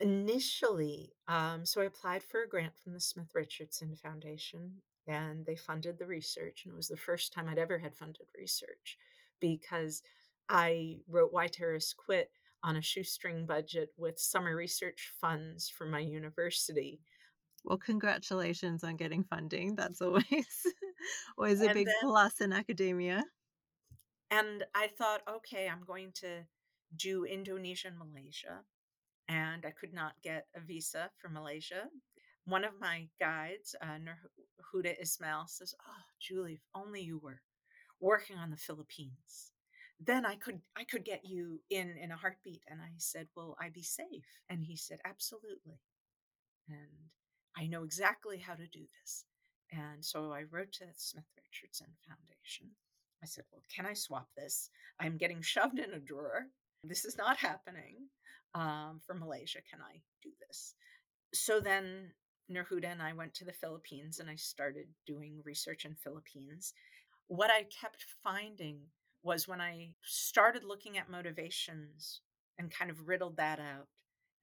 initially, 0.00 1.12
um, 1.28 1.66
so 1.66 1.82
I 1.82 1.86
applied 1.86 2.22
for 2.22 2.42
a 2.42 2.48
grant 2.48 2.72
from 2.82 2.94
the 2.94 3.00
Smith 3.00 3.32
Richardson 3.34 3.94
Foundation 3.96 4.72
and 5.06 5.44
they 5.44 5.56
funded 5.56 5.98
the 5.98 6.06
research. 6.06 6.62
And 6.64 6.72
it 6.72 6.76
was 6.76 6.88
the 6.88 6.96
first 6.96 7.32
time 7.32 7.48
I'd 7.48 7.58
ever 7.58 7.78
had 7.78 7.94
funded 7.94 8.26
research 8.38 8.96
because 9.40 10.02
I 10.48 11.00
wrote 11.08 11.32
Why 11.32 11.48
Terrorists 11.48 11.92
Quit 11.92 12.30
on 12.64 12.76
a 12.76 12.82
shoestring 12.82 13.46
budget 13.46 13.90
with 13.96 14.18
summer 14.18 14.54
research 14.56 15.12
funds 15.20 15.68
from 15.68 15.90
my 15.90 16.00
university. 16.00 17.00
Well, 17.64 17.78
congratulations 17.78 18.82
on 18.84 18.96
getting 18.96 19.24
funding. 19.24 19.74
That's 19.76 20.00
always 20.02 20.24
always 21.38 21.60
a 21.60 21.66
And 21.66 21.74
big 21.74 21.86
then- 21.86 21.94
plus 22.02 22.40
in 22.40 22.52
academia. 22.52 23.24
And 24.30 24.64
I 24.74 24.88
thought, 24.96 25.20
okay, 25.28 25.68
I'm 25.68 25.84
going 25.86 26.12
to 26.20 26.42
do 26.96 27.24
Indonesia 27.24 27.88
and 27.88 27.98
Malaysia. 27.98 28.60
And 29.28 29.64
I 29.66 29.70
could 29.70 29.92
not 29.92 30.14
get 30.24 30.46
a 30.56 30.60
visa 30.60 31.10
for 31.18 31.28
Malaysia. 31.28 31.84
One 32.44 32.64
of 32.64 32.72
my 32.80 33.06
guides, 33.20 33.76
uh, 33.80 33.98
Noor 34.02 34.18
Huda 34.74 34.94
Ismail, 35.00 35.44
says, 35.46 35.74
Oh, 35.86 36.02
Julie, 36.20 36.54
if 36.54 36.60
only 36.74 37.02
you 37.02 37.18
were 37.18 37.40
working 38.00 38.36
on 38.36 38.50
the 38.50 38.56
Philippines. 38.56 39.51
Then 40.04 40.26
I 40.26 40.36
could 40.36 40.60
I 40.76 40.84
could 40.84 41.04
get 41.04 41.24
you 41.24 41.60
in 41.70 41.96
in 42.02 42.10
a 42.10 42.16
heartbeat. 42.16 42.62
And 42.68 42.80
I 42.80 42.90
said, 42.96 43.28
Will 43.36 43.56
I 43.60 43.68
be 43.68 43.82
safe? 43.82 44.26
And 44.48 44.64
he 44.64 44.76
said, 44.76 44.98
Absolutely. 45.04 45.80
And 46.68 47.10
I 47.56 47.66
know 47.66 47.84
exactly 47.84 48.38
how 48.38 48.54
to 48.54 48.66
do 48.66 48.80
this. 49.00 49.24
And 49.70 50.04
so 50.04 50.32
I 50.32 50.44
wrote 50.50 50.72
to 50.72 50.86
the 50.86 50.92
Smith 50.96 51.24
Richardson 51.36 51.88
Foundation. 52.06 52.68
I 53.22 53.26
said, 53.26 53.44
Well, 53.52 53.62
can 53.74 53.86
I 53.86 53.94
swap 53.94 54.28
this? 54.36 54.70
I'm 55.00 55.16
getting 55.16 55.42
shoved 55.42 55.78
in 55.78 55.92
a 55.92 55.98
drawer. 55.98 56.46
This 56.84 57.04
is 57.04 57.16
not 57.16 57.36
happening 57.36 58.08
um, 58.54 59.00
for 59.06 59.14
Malaysia. 59.14 59.60
Can 59.70 59.80
I 59.80 60.00
do 60.22 60.30
this? 60.46 60.74
So 61.32 61.60
then 61.60 62.10
Noor 62.48 62.66
Huda 62.70 62.86
and 62.86 63.02
I 63.02 63.12
went 63.12 63.34
to 63.34 63.44
the 63.44 63.52
Philippines 63.52 64.18
and 64.18 64.28
I 64.28 64.36
started 64.36 64.86
doing 65.06 65.40
research 65.44 65.84
in 65.84 65.94
Philippines. 65.94 66.74
What 67.28 67.50
I 67.50 67.64
kept 67.80 68.04
finding 68.22 68.80
was 69.22 69.46
when 69.46 69.60
I 69.60 69.90
started 70.02 70.64
looking 70.64 70.98
at 70.98 71.10
motivations 71.10 72.20
and 72.58 72.70
kind 72.70 72.90
of 72.90 73.08
riddled 73.08 73.36
that 73.36 73.60
out 73.60 73.88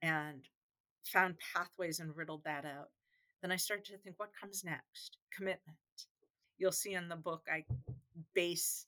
and 0.02 0.48
found 1.04 1.36
pathways 1.54 2.00
and 2.00 2.16
riddled 2.16 2.44
that 2.44 2.64
out, 2.64 2.90
then 3.42 3.52
I 3.52 3.56
started 3.56 3.86
to 3.86 3.98
think, 3.98 4.18
what 4.18 4.30
comes 4.38 4.64
next? 4.64 5.18
Commitment. 5.34 5.76
You'll 6.58 6.72
see 6.72 6.94
in 6.94 7.08
the 7.08 7.16
book, 7.16 7.46
I 7.50 7.64
base 8.34 8.86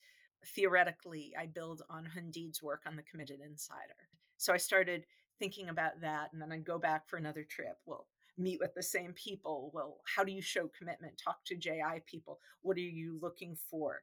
theoretically, 0.55 1.33
I 1.39 1.47
build 1.47 1.83
on 1.89 2.05
Hundeide's 2.05 2.63
work 2.63 2.83
on 2.87 2.97
the 2.97 3.03
committed 3.03 3.41
insider. 3.41 4.09
So 4.37 4.53
I 4.53 4.59
started 4.59 5.07
thinking 5.39 5.69
about 5.69 6.01
that, 6.01 6.31
and 6.33 6.43
then 6.43 6.53
I'd 6.53 6.65
go 6.65 6.79
back 6.79 7.09
for 7.09 7.17
another 7.17 7.45
trip. 7.45 7.79
Well, 7.87 8.07
meet 8.37 8.61
with 8.61 8.75
the 8.75 8.83
same 8.83 9.13
people. 9.13 9.71
Well, 9.73 10.01
how 10.05 10.25
do 10.25 10.33
you 10.33 10.43
show 10.43 10.69
commitment? 10.77 11.21
Talk 11.23 11.45
to 11.47 11.57
JI 11.57 12.03
people. 12.07 12.41
What 12.63 12.77
are 12.77 12.81
you 12.81 13.19
looking 13.21 13.57
for 13.71 14.03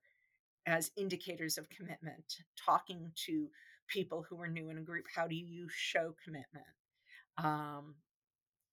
as 0.66 0.92
indicators 0.98 1.58
of 1.58 1.70
commitment? 1.70 2.36
Talking 2.64 3.12
to 3.26 3.50
people 3.88 4.26
who 4.30 4.40
are 4.40 4.48
new 4.48 4.70
in 4.70 4.78
a 4.78 4.82
group. 4.82 5.06
How 5.14 5.28
do 5.28 5.36
you 5.36 5.68
show 5.70 6.16
commitment? 6.24 6.66
Um, 7.38 7.96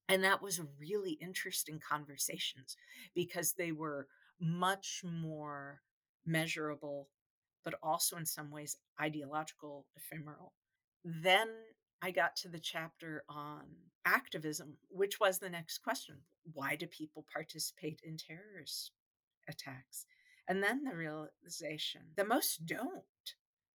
and 0.08 0.22
that 0.24 0.42
was 0.42 0.60
really 0.78 1.12
interesting 1.12 1.80
conversations 1.86 2.76
because 3.14 3.52
they 3.52 3.72
were 3.72 4.06
much 4.40 5.02
more 5.04 5.80
measurable, 6.24 7.08
but 7.64 7.74
also 7.82 8.16
in 8.16 8.26
some 8.26 8.50
ways 8.50 8.76
ideological, 9.00 9.86
ephemeral. 9.96 10.52
Then 11.04 11.48
I 12.02 12.10
got 12.10 12.36
to 12.36 12.48
the 12.48 12.60
chapter 12.60 13.24
on 13.28 13.64
activism, 14.04 14.76
which 14.88 15.18
was 15.18 15.38
the 15.38 15.50
next 15.50 15.78
question. 15.78 16.16
Why 16.52 16.76
do 16.76 16.86
people 16.86 17.24
participate 17.32 18.00
in 18.04 18.16
terrorist 18.16 18.92
attacks? 19.48 20.06
And 20.48 20.62
then 20.62 20.84
the 20.84 20.94
realization 20.94 22.02
that 22.16 22.28
most 22.28 22.66
don't. 22.66 23.02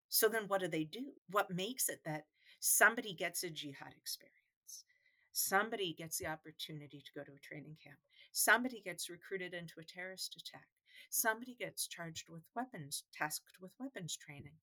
So 0.08 0.28
then 0.28 0.44
what 0.48 0.60
do 0.60 0.68
they 0.68 0.84
do? 0.84 1.12
What 1.30 1.50
makes 1.50 1.88
it 1.88 2.00
that 2.04 2.24
somebody 2.60 3.14
gets 3.14 3.42
a 3.42 3.50
jihad 3.50 3.94
experience? 3.96 4.84
Somebody 5.32 5.94
gets 5.96 6.18
the 6.18 6.26
opportunity 6.26 7.02
to 7.04 7.12
go 7.18 7.24
to 7.24 7.32
a 7.32 7.46
training 7.46 7.76
camp. 7.82 7.98
Somebody 8.32 8.82
gets 8.84 9.10
recruited 9.10 9.54
into 9.54 9.80
a 9.80 9.84
terrorist 9.84 10.36
attack. 10.36 10.66
Somebody 11.10 11.56
gets 11.58 11.86
charged 11.86 12.28
with 12.28 12.42
weapons, 12.54 13.04
tasked 13.12 13.58
with 13.60 13.72
weapons 13.78 14.16
training. 14.16 14.56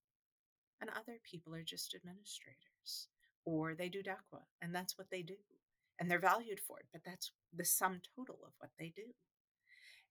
And 0.81 0.89
other 0.91 1.19
people 1.23 1.53
are 1.53 1.63
just 1.63 1.95
administrators 1.95 3.09
or 3.45 3.73
they 3.73 3.89
do 3.89 4.03
dakwah 4.03 4.43
and 4.61 4.73
that's 4.73 4.97
what 4.97 5.09
they 5.09 5.21
do 5.21 5.35
and 5.99 6.09
they're 6.09 6.19
valued 6.19 6.59
for 6.59 6.79
it 6.79 6.85
but 6.91 7.01
that's 7.05 7.31
the 7.55 7.65
sum 7.65 7.99
total 8.15 8.39
of 8.45 8.53
what 8.59 8.71
they 8.77 8.93
do 8.95 9.05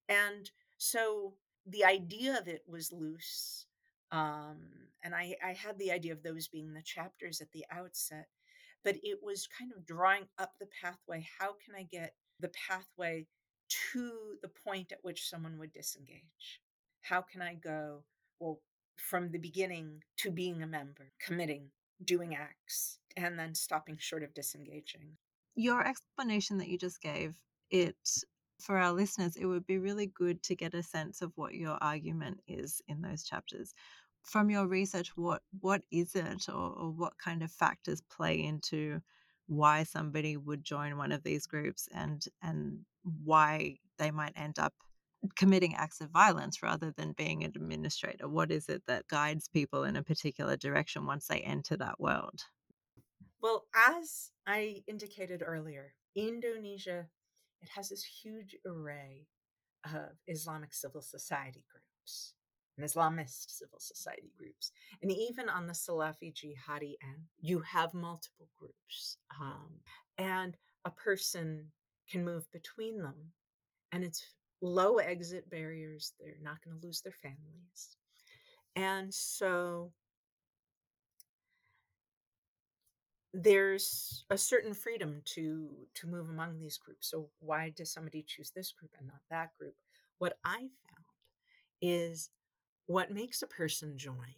and 0.08 0.50
so 0.76 1.34
the 1.68 1.84
idea 1.84 2.38
of 2.38 2.48
it 2.48 2.62
was 2.66 2.92
loose. 2.92 3.66
Um, 4.10 4.58
and 5.02 5.14
I, 5.14 5.36
I 5.44 5.52
had 5.52 5.78
the 5.78 5.92
idea 5.92 6.12
of 6.12 6.22
those 6.22 6.48
being 6.48 6.72
the 6.72 6.82
chapters 6.82 7.40
at 7.40 7.52
the 7.52 7.64
outset, 7.70 8.26
but 8.84 8.96
it 9.02 9.18
was 9.22 9.48
kind 9.58 9.70
of 9.76 9.86
drawing 9.86 10.24
up 10.38 10.52
the 10.58 10.68
pathway. 10.82 11.26
How 11.38 11.54
can 11.64 11.74
I 11.76 11.82
get 11.82 12.14
the 12.40 12.50
pathway 12.68 13.26
to 13.92 14.12
the 14.42 14.50
point 14.64 14.92
at 14.92 14.98
which 15.02 15.28
someone 15.28 15.58
would 15.58 15.72
disengage? 15.72 16.60
How 17.02 17.20
can 17.20 17.42
I 17.42 17.54
go, 17.54 18.02
well, 18.40 18.60
from 18.96 19.30
the 19.30 19.38
beginning 19.38 20.02
to 20.18 20.30
being 20.30 20.62
a 20.62 20.66
member, 20.66 21.12
committing, 21.24 21.70
doing 22.04 22.34
acts, 22.34 22.98
and 23.16 23.38
then 23.38 23.54
stopping 23.54 23.96
short 23.98 24.22
of 24.22 24.34
disengaging? 24.34 25.16
Your 25.54 25.86
explanation 25.86 26.58
that 26.58 26.68
you 26.68 26.78
just 26.78 27.00
gave, 27.02 27.34
it 27.70 27.96
for 28.60 28.76
our 28.78 28.92
listeners, 28.92 29.36
it 29.36 29.46
would 29.46 29.66
be 29.66 29.78
really 29.78 30.06
good 30.06 30.42
to 30.44 30.56
get 30.56 30.74
a 30.74 30.82
sense 30.82 31.22
of 31.22 31.32
what 31.36 31.54
your 31.54 31.78
argument 31.80 32.40
is 32.46 32.82
in 32.88 33.02
those 33.02 33.22
chapters. 33.22 33.74
From 34.22 34.50
your 34.50 34.66
research, 34.66 35.12
what 35.16 35.42
what 35.60 35.82
is 35.90 36.14
it, 36.14 36.48
or, 36.48 36.72
or 36.72 36.90
what 36.90 37.18
kind 37.18 37.42
of 37.42 37.50
factors 37.52 38.02
play 38.10 38.42
into 38.42 39.00
why 39.46 39.84
somebody 39.84 40.36
would 40.36 40.64
join 40.64 40.98
one 40.98 41.12
of 41.12 41.22
these 41.22 41.46
groups, 41.46 41.88
and 41.94 42.24
and 42.42 42.80
why 43.24 43.76
they 43.98 44.10
might 44.10 44.32
end 44.36 44.58
up 44.58 44.74
committing 45.36 45.74
acts 45.74 46.00
of 46.00 46.10
violence 46.10 46.62
rather 46.62 46.92
than 46.96 47.12
being 47.12 47.44
an 47.44 47.52
administrator? 47.56 48.28
What 48.28 48.50
is 48.50 48.68
it 48.68 48.82
that 48.86 49.08
guides 49.08 49.48
people 49.48 49.84
in 49.84 49.96
a 49.96 50.02
particular 50.02 50.56
direction 50.56 51.06
once 51.06 51.26
they 51.26 51.40
enter 51.40 51.76
that 51.76 52.00
world? 52.00 52.42
Well, 53.40 53.66
as 53.74 54.30
I 54.46 54.82
indicated 54.88 55.42
earlier, 55.46 55.94
Indonesia 56.16 57.06
it 57.62 57.68
has 57.68 57.88
this 57.88 58.04
huge 58.04 58.56
array 58.66 59.26
of 59.84 60.16
Islamic 60.26 60.74
civil 60.74 61.00
society 61.00 61.64
groups 61.70 62.34
and 62.76 62.86
Islamist 62.86 63.50
civil 63.50 63.78
society 63.80 64.30
groups. 64.36 64.72
And 65.02 65.10
even 65.10 65.48
on 65.48 65.66
the 65.66 65.72
Salafi 65.72 66.32
jihadi 66.32 66.94
end, 67.02 67.24
you 67.40 67.60
have 67.60 67.92
multiple 67.92 68.48
groups. 68.58 69.18
Um, 69.40 69.70
and 70.16 70.56
a 70.84 70.90
person 70.90 71.66
can 72.10 72.24
move 72.24 72.50
between 72.52 73.02
them. 73.02 73.32
And 73.92 74.04
it's 74.04 74.22
low 74.60 74.96
exit 74.96 75.50
barriers. 75.50 76.12
They're 76.18 76.34
not 76.42 76.58
going 76.64 76.78
to 76.78 76.86
lose 76.86 77.00
their 77.00 77.12
families. 77.12 77.96
And 78.76 79.12
so 79.12 79.92
there's 83.42 84.24
a 84.30 84.38
certain 84.38 84.74
freedom 84.74 85.22
to 85.24 85.68
to 85.94 86.06
move 86.06 86.28
among 86.28 86.58
these 86.58 86.78
groups. 86.78 87.10
So 87.10 87.30
why 87.40 87.72
does 87.76 87.92
somebody 87.92 88.24
choose 88.26 88.50
this 88.50 88.72
group 88.72 88.92
and 88.98 89.06
not 89.08 89.20
that 89.30 89.50
group? 89.58 89.74
What 90.18 90.38
i 90.44 90.58
found 90.58 91.04
is 91.80 92.30
what 92.86 93.12
makes 93.12 93.42
a 93.42 93.46
person 93.46 93.96
join 93.96 94.34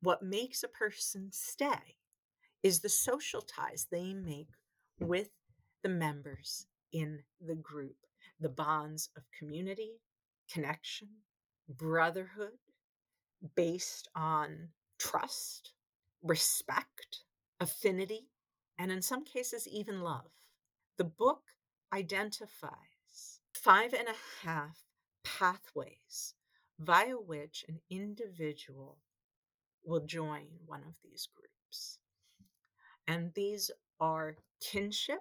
what 0.00 0.22
makes 0.22 0.62
a 0.62 0.68
person 0.68 1.28
stay 1.32 1.96
is 2.62 2.80
the 2.80 2.88
social 2.88 3.40
ties 3.40 3.86
they 3.90 4.12
make 4.12 4.48
with 5.00 5.30
the 5.82 5.88
members 5.88 6.66
in 6.92 7.20
the 7.46 7.54
group 7.54 7.96
the 8.40 8.48
bonds 8.48 9.10
of 9.16 9.22
community 9.38 9.92
connection 10.50 11.08
brotherhood 11.68 12.58
based 13.56 14.08
on 14.14 14.68
trust 14.98 15.72
respect 16.22 17.22
affinity, 17.64 18.28
and 18.78 18.92
in 18.92 19.02
some 19.02 19.24
cases, 19.24 19.66
even 19.66 20.02
love. 20.02 20.30
The 20.98 21.04
book 21.04 21.42
identifies 21.92 23.40
five 23.54 23.94
and 23.94 24.06
a 24.08 24.46
half 24.46 24.84
pathways 25.24 26.34
via 26.78 27.14
which 27.14 27.64
an 27.68 27.80
individual 27.90 28.98
will 29.84 30.04
join 30.04 30.46
one 30.66 30.82
of 30.82 30.94
these 31.02 31.28
groups. 31.34 31.98
And 33.06 33.32
these 33.34 33.70
are 34.00 34.36
kinship, 34.60 35.20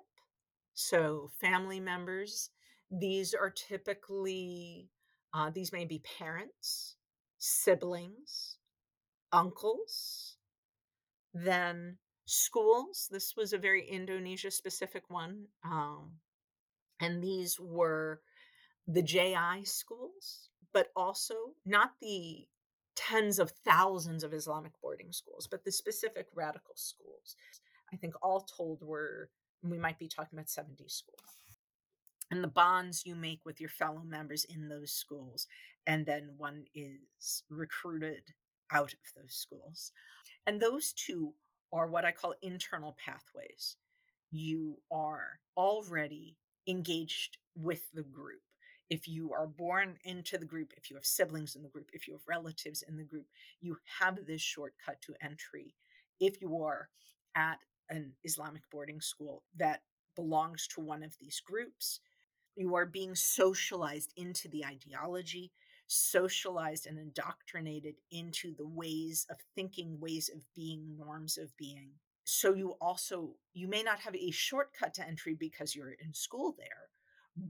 so 0.74 1.30
family 1.40 1.80
members. 1.80 2.50
These 2.92 3.34
are 3.34 3.50
typically, 3.50 4.90
uh, 5.34 5.50
these 5.50 5.72
may 5.72 5.86
be 5.86 6.04
parents, 6.20 6.96
siblings, 7.40 8.58
uncles, 9.32 10.38
then 11.34 11.98
schools. 12.34 13.08
This 13.12 13.36
was 13.36 13.54
a 13.54 13.58
very 13.58 13.88
Indonesia 13.88 14.52
specific 14.52 15.04
one. 15.10 15.46
Um, 15.64 16.14
and 17.00 17.24
these 17.24 17.60
were 17.60 18.22
the 18.88 19.02
JI 19.02 19.64
schools, 19.64 20.50
but 20.74 20.90
also 20.96 21.36
not 21.66 21.92
the 22.02 22.48
tens 22.96 23.40
of 23.40 23.52
thousands 23.66 24.24
of 24.24 24.34
Islamic 24.34 24.74
boarding 24.82 25.12
schools, 25.12 25.48
but 25.50 25.64
the 25.64 25.72
specific 25.72 26.28
radical 26.36 26.76
schools. 26.76 27.36
I 27.92 27.98
think 27.98 28.16
all 28.22 28.42
told 28.42 28.82
were, 28.84 29.30
we 29.62 29.78
might 29.78 30.00
be 30.00 30.08
talking 30.08 30.38
about 30.38 30.50
70 30.50 30.88
schools. 30.88 31.20
And 32.32 32.44
the 32.44 32.48
bonds 32.48 33.06
you 33.06 33.16
make 33.16 33.42
with 33.46 33.60
your 33.60 33.70
fellow 33.70 34.02
members 34.04 34.46
in 34.46 34.68
those 34.68 34.92
schools, 34.92 35.48
and 35.86 36.06
then 36.06 36.32
one 36.38 36.66
is 36.74 37.44
recruited 37.50 38.34
out 38.72 38.94
of 38.94 39.22
those 39.22 39.34
schools. 39.34 39.92
And 40.48 40.60
those 40.60 40.94
two 40.94 41.34
are 41.74 41.88
what 41.88 42.06
I 42.06 42.12
call 42.12 42.36
internal 42.42 42.96
pathways. 43.04 43.76
You 44.32 44.78
are 44.92 45.40
already 45.58 46.38
engaged 46.68 47.38
with 47.56 47.82
the 47.94 48.04
group. 48.04 48.42
If 48.90 49.08
you 49.08 49.34
are 49.34 49.48
born 49.48 49.98
into 50.04 50.38
the 50.38 50.46
group, 50.46 50.74
if 50.78 50.90
you 50.90 50.96
have 50.96 51.06
siblings 51.06 51.56
in 51.56 51.64
the 51.64 51.70
group, 51.70 51.90
if 51.94 52.08
you 52.08 52.14
have 52.14 52.22
relatives 52.28 52.84
in 52.88 52.96
the 52.96 53.04
group, 53.04 53.26
you 53.60 53.78
have 54.00 54.26
this 54.26 54.42
shortcut 54.42 55.02
to 55.02 55.16
entry. 55.22 55.74
If 56.20 56.42
you 56.42 56.62
are 56.62 56.90
at 57.36 57.58
an 57.90 58.14
Islamic 58.24 58.62
boarding 58.72 59.02
school 59.02 59.44
that 59.58 59.82
belongs 60.16 60.68
to 60.68 60.82
one 60.82 61.04
of 61.04 61.16
these 61.20 61.42
groups, 61.44 62.00
you 62.56 62.76
are 62.76 62.86
being 62.86 63.16
socialized 63.16 64.14
into 64.16 64.48
the 64.50 64.64
ideology, 64.64 65.52
socialized 65.88 66.88
and 66.88 66.98
indoctrinated 66.98 67.96
into 68.12 68.54
the 68.56 68.68
ways 68.68 69.26
of 69.30 69.38
thinking, 69.56 70.00
ways 70.00 70.30
of 70.34 70.42
being, 70.56 70.96
norms 70.98 71.38
of 71.38 71.56
being. 71.58 71.92
So 72.26 72.54
you 72.54 72.72
also 72.82 73.36
you 73.54 73.68
may 73.68 73.84
not 73.84 74.00
have 74.00 74.16
a 74.16 74.32
shortcut 74.32 74.94
to 74.96 75.08
entry 75.08 75.36
because 75.36 75.76
you're 75.76 75.96
in 76.04 76.14
school 76.14 76.56
there, 76.58 76.90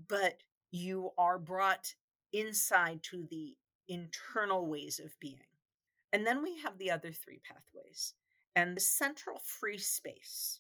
but 0.08 0.41
you 0.72 1.12
are 1.17 1.38
brought 1.38 1.93
inside 2.32 3.04
to 3.04 3.28
the 3.30 3.56
internal 3.88 4.67
ways 4.67 5.00
of 5.04 5.17
being. 5.19 5.38
And 6.12 6.26
then 6.26 6.41
we 6.41 6.58
have 6.60 6.78
the 6.78 6.91
other 6.91 7.12
three 7.12 7.39
pathways. 7.48 8.13
And 8.56 8.76
the 8.76 8.82
central 8.82 9.41
free 9.43 9.80
space 9.80 10.60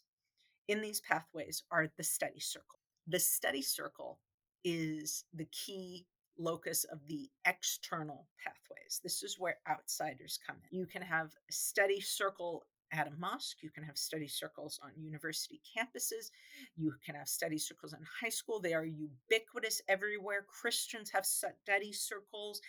in 0.67 0.81
these 0.81 1.01
pathways 1.01 1.63
are 1.71 1.91
the 1.97 2.03
study 2.03 2.39
circle. 2.39 2.79
The 3.07 3.19
study 3.19 3.61
circle 3.61 4.19
is 4.63 5.25
the 5.33 5.45
key 5.45 6.05
locus 6.37 6.83
of 6.85 7.05
the 7.07 7.29
external 7.45 8.27
pathways. 8.43 8.99
This 9.03 9.23
is 9.23 9.39
where 9.39 9.57
outsiders 9.69 10.39
come 10.45 10.57
in. 10.71 10.79
You 10.79 10.85
can 10.85 11.01
have 11.01 11.27
a 11.49 11.53
study 11.53 11.99
circle 11.99 12.65
at 12.91 13.07
a 13.07 13.19
mosque, 13.19 13.57
you 13.61 13.71
can 13.71 13.83
have 13.83 13.97
study 13.97 14.27
circles 14.27 14.79
on 14.83 14.91
university 14.95 15.59
campuses, 15.75 16.29
you 16.75 16.93
can 17.03 17.15
have 17.15 17.27
study 17.27 17.57
circles 17.57 17.93
in 17.93 17.99
high 18.21 18.29
school. 18.29 18.59
They 18.59 18.75
are 18.75 18.85
ubiquitous 18.85 19.81
everywhere. 19.87 20.45
Christians 20.47 21.09
have 21.09 21.25
study 21.25 21.91
circles, 21.91 22.61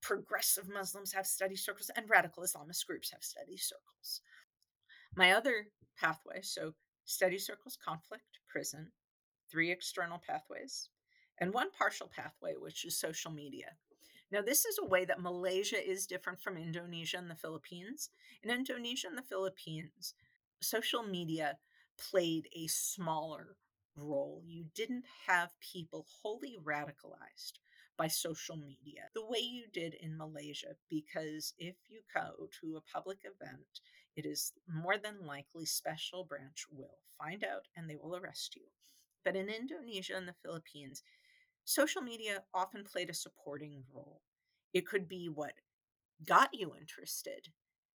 progressive 0.00 0.68
Muslims 0.68 1.12
have 1.12 1.26
study 1.26 1.56
circles, 1.56 1.90
and 1.96 2.08
radical 2.08 2.44
Islamist 2.44 2.86
groups 2.86 3.10
have 3.10 3.24
study 3.24 3.56
circles. 3.56 4.20
My 5.16 5.32
other 5.32 5.66
pathway, 5.98 6.42
so 6.42 6.74
study 7.04 7.38
circles, 7.38 7.76
conflict, 7.84 8.38
prison, 8.48 8.92
three 9.50 9.72
external 9.72 10.22
pathways 10.24 10.88
and 11.40 11.52
one 11.52 11.70
partial 11.76 12.10
pathway, 12.14 12.54
which 12.58 12.84
is 12.84 12.98
social 12.98 13.30
media. 13.30 13.72
Now, 14.30 14.42
this 14.42 14.64
is 14.64 14.78
a 14.78 14.86
way 14.86 15.04
that 15.06 15.20
Malaysia 15.22 15.82
is 15.82 16.06
different 16.06 16.40
from 16.40 16.56
Indonesia 16.56 17.18
and 17.18 17.30
the 17.30 17.34
Philippines. 17.34 18.10
In 18.42 18.50
Indonesia 18.50 19.08
and 19.08 19.18
the 19.18 19.22
Philippines, 19.22 20.14
social 20.60 21.02
media 21.02 21.58
played 21.98 22.48
a 22.54 22.68
smaller 22.68 23.56
role. 23.96 24.42
You 24.46 24.66
didn't 24.74 25.04
have 25.26 25.58
people 25.60 26.06
wholly 26.22 26.56
radicalized 26.62 27.58
by 27.96 28.08
social 28.08 28.56
media 28.56 29.02
the 29.14 29.26
way 29.26 29.40
you 29.40 29.64
did 29.72 29.94
in 29.94 30.16
Malaysia, 30.16 30.76
because 30.88 31.52
if 31.58 31.74
you 31.88 32.00
go 32.14 32.48
to 32.60 32.76
a 32.76 32.92
public 32.92 33.18
event, 33.24 33.80
it 34.16 34.24
is 34.24 34.52
more 34.66 34.96
than 34.96 35.26
likely 35.26 35.66
special 35.66 36.24
branch 36.24 36.66
will 36.70 36.98
find 37.18 37.44
out 37.44 37.66
and 37.76 37.90
they 37.90 37.96
will 37.96 38.16
arrest 38.16 38.56
you. 38.56 38.62
But 39.24 39.36
in 39.36 39.48
Indonesia 39.50 40.16
and 40.16 40.26
the 40.26 40.34
Philippines, 40.42 41.02
social 41.64 42.02
media 42.02 42.42
often 42.54 42.84
played 42.84 43.10
a 43.10 43.14
supporting 43.14 43.82
role. 43.92 44.22
It 44.72 44.86
could 44.86 45.08
be 45.08 45.28
what 45.28 45.52
got 46.26 46.50
you 46.52 46.74
interested, 46.78 47.48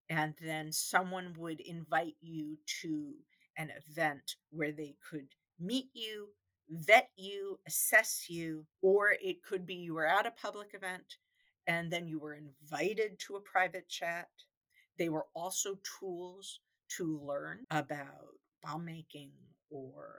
and 0.08 0.34
then 0.40 0.72
someone 0.72 1.34
would 1.38 1.60
invite 1.60 2.16
you 2.20 2.58
to 2.82 3.12
an 3.58 3.70
event 3.70 4.36
where 4.50 4.72
they 4.72 4.94
could 5.08 5.28
meet 5.60 5.90
you, 5.94 6.28
vet 6.70 7.10
you, 7.16 7.58
assess 7.66 8.26
you, 8.28 8.64
or 8.80 9.14
it 9.22 9.42
could 9.42 9.66
be 9.66 9.74
you 9.74 9.94
were 9.94 10.06
at 10.06 10.26
a 10.26 10.30
public 10.30 10.70
event, 10.74 11.16
and 11.66 11.90
then 11.90 12.06
you 12.08 12.18
were 12.18 12.34
invited 12.34 13.18
to 13.18 13.36
a 13.36 13.40
private 13.40 13.88
chat. 13.88 14.28
They 14.98 15.08
were 15.08 15.26
also 15.34 15.78
tools 15.98 16.60
to 16.96 17.20
learn 17.24 17.60
about 17.70 18.36
bomb 18.62 18.84
making 18.84 19.32
or 19.70 20.14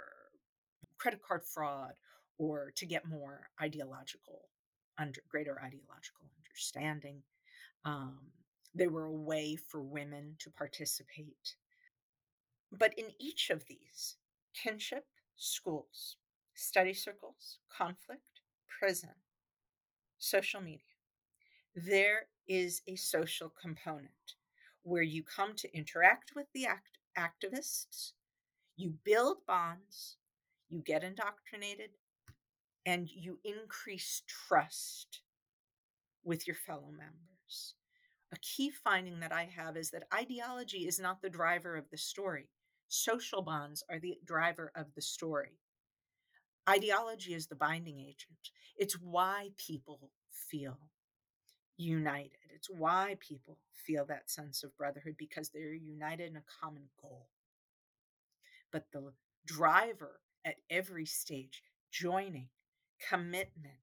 credit 0.97 1.21
card 1.21 1.43
fraud 1.45 1.93
or 2.38 2.72
to 2.76 2.86
get 2.86 3.08
more 3.08 3.50
ideological 3.62 4.50
under 4.98 5.22
greater 5.30 5.60
ideological 5.62 6.28
understanding 6.38 7.22
um, 7.86 8.19
they 8.76 8.88
were 8.88 9.06
a 9.06 9.12
way 9.12 9.56
for 9.56 9.82
women 9.82 10.36
to 10.39 10.50
participate. 10.50 11.56
But 12.72 12.93
in 12.98 13.06
each 13.19 13.50
of 13.50 13.65
these 13.67 14.15
kinship 14.54 15.06
schools 15.36 16.17
study 16.54 16.93
circles 16.93 17.60
conflict 17.76 18.41
prison 18.80 19.10
social 20.19 20.62
media 20.62 20.80
there 21.76 22.28
is 22.48 22.82
a 22.88 22.96
social 22.96 23.52
component 23.60 24.36
where 24.84 25.02
you 25.02 25.24
come 25.24 25.56
to 25.56 25.76
interact 25.76 26.34
with 26.36 26.46
the 26.54 26.67
act- 26.67 27.00
activists 27.17 28.12
you 28.76 28.93
build 29.04 29.38
bonds 29.48 30.17
you 30.69 30.82
get 30.82 31.04
indoctrinated 31.04 31.89
and 32.86 33.10
you 33.10 33.39
increase 33.43 34.24
trust 34.28 35.22
with 36.24 36.48
your 36.48 36.56
fellow 36.56 36.91
members. 36.91 37.76
A 38.32 38.38
key 38.38 38.72
finding 38.72 39.19
that 39.19 39.32
I 39.32 39.50
have 39.56 39.78
is 39.78 39.91
that 39.91 40.08
ideology 40.13 40.88
is 40.88 41.00
not 41.00 41.22
the 41.22 41.30
driver 41.30 41.76
of 41.76 41.89
the 41.91 41.98
story. 41.98 42.50
Social 42.88 43.41
bonds 43.41 43.84
are 43.89 44.00
the 44.00 44.17
driver 44.26 44.72
of 44.76 44.88
the 44.96 45.02
story. 45.02 45.60
Ideology 46.67 47.34
is 47.34 47.48
the 47.48 47.56
binding 47.56 48.00
agent. 48.00 48.52
It's 48.78 49.00
why 49.00 49.50
people 49.58 50.12
feel 50.32 50.78
united. 51.78 52.32
It's 52.56 52.69
why 52.69 53.17
people 53.19 53.58
feel 53.74 54.06
that 54.06 54.30
sense 54.30 54.63
of 54.63 54.76
brotherhood 54.78 55.15
because 55.17 55.50
they're 55.50 55.74
united 55.74 56.32
in 56.32 56.38
a 56.38 56.43
common 56.62 56.84
goal. 57.02 57.28
But 58.72 58.86
the 58.91 59.12
driver 59.46 60.19
at 60.46 60.56
every 60.69 61.06
stage, 61.06 61.62
joining, 61.91 62.48
commitment, 62.99 63.75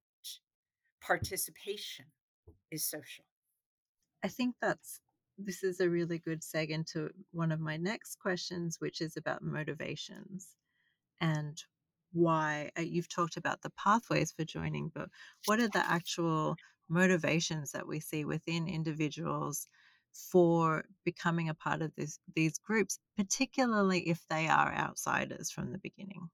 participation 1.01 2.05
is 2.69 2.85
social. 2.85 3.25
I 4.23 4.27
think 4.27 4.55
that's 4.61 4.99
this 5.37 5.63
is 5.63 5.79
a 5.79 5.89
really 5.89 6.19
good 6.19 6.41
seg 6.41 6.69
into 6.69 7.09
one 7.31 7.51
of 7.51 7.59
my 7.59 7.77
next 7.77 8.19
questions, 8.19 8.77
which 8.79 9.01
is 9.01 9.17
about 9.17 9.41
motivations 9.41 10.55
and 11.19 11.57
why 12.13 12.71
uh, 12.77 12.81
you've 12.81 13.09
talked 13.09 13.37
about 13.37 13.61
the 13.61 13.71
pathways 13.71 14.31
for 14.31 14.43
joining, 14.43 14.91
but 14.93 15.09
what 15.45 15.59
are 15.59 15.69
the 15.69 15.89
actual 15.89 16.55
motivations 16.89 17.71
that 17.71 17.87
we 17.87 17.99
see 17.99 18.25
within 18.25 18.67
individuals 18.67 19.67
for 20.13 20.83
becoming 21.05 21.47
a 21.47 21.53
part 21.53 21.81
of 21.81 21.91
this, 21.95 22.19
these 22.35 22.57
groups, 22.57 22.99
particularly 23.17 24.09
if 24.09 24.21
they 24.29 24.47
are 24.47 24.73
outsiders 24.73 25.49
from 25.49 25.71
the 25.71 25.79
beginning? 25.79 26.29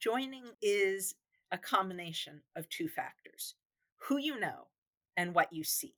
Joining 0.00 0.44
is 0.60 1.14
a 1.54 1.58
combination 1.58 2.42
of 2.56 2.68
two 2.68 2.88
factors 2.88 3.54
who 3.96 4.18
you 4.18 4.38
know 4.40 4.66
and 5.16 5.34
what 5.34 5.52
you 5.52 5.62
seek. 5.62 5.94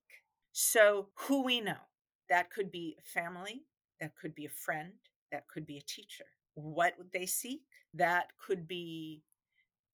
So, 0.52 1.08
who 1.14 1.42
we 1.42 1.60
know, 1.60 1.80
that 2.28 2.50
could 2.50 2.70
be 2.70 2.98
family, 3.02 3.62
that 3.98 4.14
could 4.20 4.34
be 4.34 4.44
a 4.44 4.50
friend, 4.50 4.92
that 5.32 5.48
could 5.48 5.66
be 5.66 5.78
a 5.78 5.82
teacher. 5.82 6.26
What 6.54 6.92
would 6.98 7.10
they 7.10 7.24
seek? 7.24 7.62
That 7.94 8.26
could 8.38 8.68
be 8.68 9.22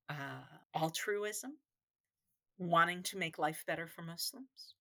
uh, 0.08 0.44
altruism, 0.74 1.52
wanting 2.58 3.04
to 3.04 3.16
make 3.16 3.38
life 3.38 3.62
better 3.66 3.86
for 3.86 4.02
Muslims. 4.02 4.74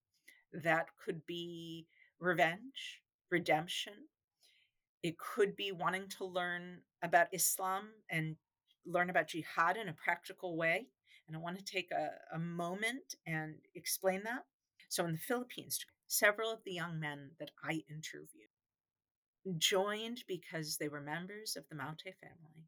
That 0.51 0.87
could 1.03 1.25
be 1.27 1.87
revenge, 2.19 3.01
redemption. 3.29 3.93
It 5.03 5.15
could 5.19 5.55
be 5.55 5.71
wanting 5.71 6.07
to 6.17 6.25
learn 6.25 6.79
about 7.03 7.27
Islam 7.33 7.89
and 8.09 8.35
learn 8.85 9.09
about 9.09 9.27
jihad 9.27 9.77
in 9.77 9.89
a 9.89 9.93
practical 9.93 10.55
way. 10.55 10.87
And 11.27 11.37
I 11.37 11.39
want 11.39 11.57
to 11.57 11.63
take 11.63 11.91
a, 11.91 12.11
a 12.35 12.39
moment 12.39 13.15
and 13.25 13.55
explain 13.75 14.23
that. 14.23 14.45
So, 14.89 15.05
in 15.05 15.13
the 15.13 15.17
Philippines, 15.17 15.79
several 16.07 16.51
of 16.51 16.63
the 16.65 16.73
young 16.73 16.99
men 16.99 17.31
that 17.39 17.51
I 17.63 17.83
interviewed 17.89 18.49
joined 19.57 20.23
because 20.27 20.77
they 20.77 20.87
were 20.87 21.01
members 21.01 21.55
of 21.55 21.67
the 21.69 21.75
Maute 21.75 22.03
family 22.19 22.67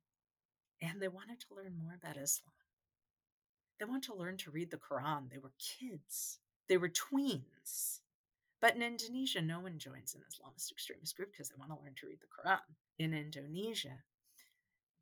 and 0.82 1.02
they 1.02 1.08
wanted 1.08 1.39
to 1.41 1.56
learn 1.56 1.78
more 1.78 1.93
about 1.93 2.21
Islam. 2.21 2.54
They 3.80 3.86
wanted 3.86 4.04
to 4.04 4.15
learn 4.15 4.38
to 4.38 4.52
read 4.52 4.71
the 4.71 4.78
Quran. 4.78 5.30
They 5.30 5.38
were 5.38 5.54
kids, 5.60 6.39
they 6.67 6.78
were 6.78 6.89
tweens. 6.89 7.99
But 8.62 8.76
in 8.76 8.82
Indonesia, 8.82 9.41
no 9.41 9.60
one 9.60 9.78
joins 9.78 10.15
an 10.15 10.21
Islamist 10.21 10.71
extremist 10.71 11.17
group 11.17 11.32
because 11.34 11.49
they 11.49 11.60
want 11.60 11.71
to 11.71 11.84
learn 11.84 11.95
to 11.99 12.08
read 12.08 12.19
the 12.21 12.28
Quran. 12.32 12.60
In 12.97 13.13
Indonesia, 13.13 14.04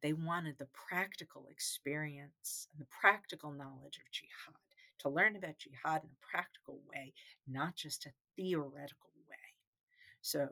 they 0.01 0.13
wanted 0.13 0.57
the 0.57 0.67
practical 0.73 1.47
experience 1.49 2.67
and 2.71 2.81
the 2.81 2.89
practical 2.89 3.51
knowledge 3.51 3.97
of 3.97 4.11
jihad, 4.11 4.55
to 4.99 5.09
learn 5.09 5.35
about 5.35 5.57
jihad 5.59 6.03
in 6.03 6.09
a 6.09 6.25
practical 6.31 6.79
way, 6.93 7.13
not 7.47 7.75
just 7.75 8.05
a 8.05 8.11
theoretical 8.35 9.11
way. 9.29 9.37
So, 10.21 10.49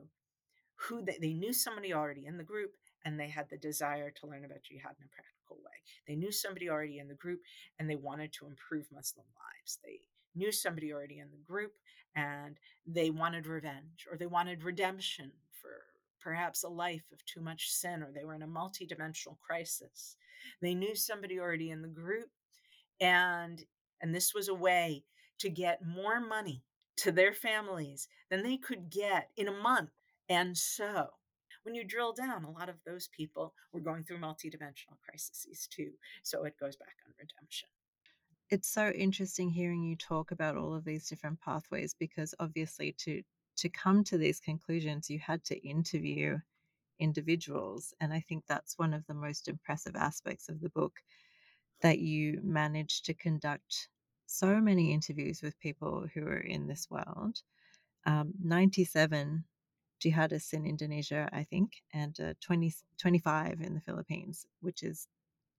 who 0.76 1.02
they, 1.02 1.18
they 1.20 1.32
knew 1.32 1.52
somebody 1.52 1.92
already 1.92 2.26
in 2.26 2.36
the 2.38 2.44
group 2.44 2.72
and 3.04 3.18
they 3.18 3.28
had 3.28 3.48
the 3.50 3.56
desire 3.58 4.10
to 4.10 4.26
learn 4.26 4.44
about 4.44 4.62
jihad 4.62 4.94
in 4.98 5.04
a 5.04 5.14
practical 5.14 5.56
way. 5.56 5.76
They 6.06 6.16
knew 6.16 6.32
somebody 6.32 6.68
already 6.68 6.98
in 6.98 7.08
the 7.08 7.14
group 7.14 7.40
and 7.78 7.88
they 7.88 7.96
wanted 7.96 8.32
to 8.34 8.46
improve 8.46 8.86
Muslim 8.92 9.26
lives. 9.36 9.78
They 9.84 10.00
knew 10.34 10.52
somebody 10.52 10.92
already 10.92 11.18
in 11.18 11.30
the 11.30 11.44
group 11.46 11.72
and 12.14 12.58
they 12.86 13.10
wanted 13.10 13.46
revenge 13.46 14.06
or 14.10 14.16
they 14.16 14.26
wanted 14.26 14.64
redemption 14.64 15.32
for 15.60 15.82
perhaps 16.20 16.62
a 16.64 16.68
life 16.68 17.04
of 17.12 17.24
too 17.24 17.40
much 17.40 17.70
sin, 17.70 18.02
or 18.02 18.10
they 18.12 18.24
were 18.24 18.34
in 18.34 18.42
a 18.42 18.48
multidimensional 18.48 19.38
crisis. 19.38 20.16
They 20.60 20.74
knew 20.74 20.94
somebody 20.94 21.38
already 21.38 21.70
in 21.70 21.82
the 21.82 21.88
group, 21.88 22.30
and 23.00 23.64
and 24.00 24.14
this 24.14 24.34
was 24.34 24.48
a 24.48 24.54
way 24.54 25.04
to 25.38 25.50
get 25.50 25.84
more 25.84 26.20
money 26.20 26.62
to 26.98 27.12
their 27.12 27.32
families 27.32 28.08
than 28.30 28.42
they 28.42 28.56
could 28.56 28.90
get 28.90 29.30
in 29.36 29.48
a 29.48 29.52
month. 29.52 29.90
And 30.28 30.56
so, 30.56 31.08
when 31.62 31.74
you 31.74 31.84
drill 31.84 32.12
down, 32.12 32.44
a 32.44 32.50
lot 32.50 32.68
of 32.68 32.76
those 32.86 33.08
people 33.08 33.54
were 33.72 33.80
going 33.80 34.04
through 34.04 34.18
multidimensional 34.18 34.98
crises 35.04 35.68
too. 35.70 35.90
So 36.22 36.44
it 36.44 36.54
goes 36.58 36.76
back 36.76 36.94
on 37.06 37.12
redemption. 37.18 37.68
It's 38.50 38.68
so 38.68 38.90
interesting 38.90 39.50
hearing 39.50 39.82
you 39.82 39.96
talk 39.96 40.30
about 40.30 40.56
all 40.56 40.74
of 40.74 40.84
these 40.84 41.08
different 41.08 41.40
pathways 41.40 41.94
because 41.94 42.34
obviously 42.40 42.92
to 42.98 43.22
to 43.60 43.68
come 43.68 44.04
to 44.04 44.18
these 44.18 44.40
conclusions, 44.40 45.10
you 45.10 45.18
had 45.18 45.44
to 45.44 45.68
interview 45.68 46.38
individuals. 46.98 47.94
And 48.00 48.12
I 48.12 48.20
think 48.28 48.44
that's 48.46 48.78
one 48.78 48.94
of 48.94 49.06
the 49.06 49.14
most 49.14 49.48
impressive 49.48 49.96
aspects 49.96 50.48
of 50.48 50.60
the 50.60 50.70
book 50.70 50.92
that 51.82 51.98
you 51.98 52.40
managed 52.42 53.06
to 53.06 53.14
conduct 53.14 53.88
so 54.26 54.60
many 54.60 54.92
interviews 54.92 55.42
with 55.42 55.58
people 55.60 56.06
who 56.14 56.22
are 56.26 56.40
in 56.40 56.66
this 56.66 56.88
world. 56.90 57.38
Um, 58.06 58.32
97 58.42 59.44
jihadists 60.02 60.54
in 60.54 60.66
Indonesia, 60.66 61.28
I 61.32 61.44
think, 61.44 61.72
and 61.92 62.18
uh, 62.20 62.34
20, 62.40 62.72
25 62.98 63.60
in 63.60 63.74
the 63.74 63.80
Philippines, 63.80 64.46
which 64.60 64.82
is 64.82 65.06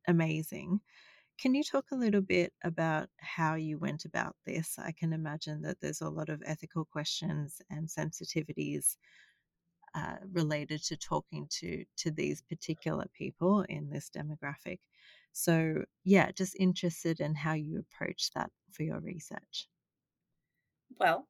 amazing. 0.08 0.82
Can 1.40 1.56
you 1.56 1.64
talk 1.64 1.86
a 1.92 1.96
little 1.96 2.22
bit 2.22 2.54
about 2.64 3.10
how 3.18 3.56
you 3.56 3.80
went 3.80 4.06
about 4.06 4.36
this? 4.46 4.78
I 4.78 4.92
can 4.92 5.12
imagine 5.12 5.62
that 5.64 5.82
there's 5.82 6.02
a 6.02 6.10
lot 6.10 6.30
of 6.30 6.44
ethical 6.46 6.86
questions 6.86 7.62
and 7.70 7.88
sensitivities 7.88 8.96
uh, 9.96 10.18
related 10.32 10.84
to 10.84 10.96
talking 10.96 11.48
to 11.50 11.84
to 11.98 12.12
these 12.12 12.42
particular 12.42 13.06
people 13.14 13.66
in 13.68 13.90
this 13.90 14.10
demographic. 14.10 14.80
So, 15.34 15.84
yeah, 16.04 16.32
just 16.32 16.56
interested 16.60 17.20
in 17.20 17.36
how 17.36 17.54
you 17.54 17.80
approach 17.80 18.32
that 18.36 18.52
for 18.72 18.84
your 18.84 19.00
research. 19.00 19.68
Well, 21.00 21.28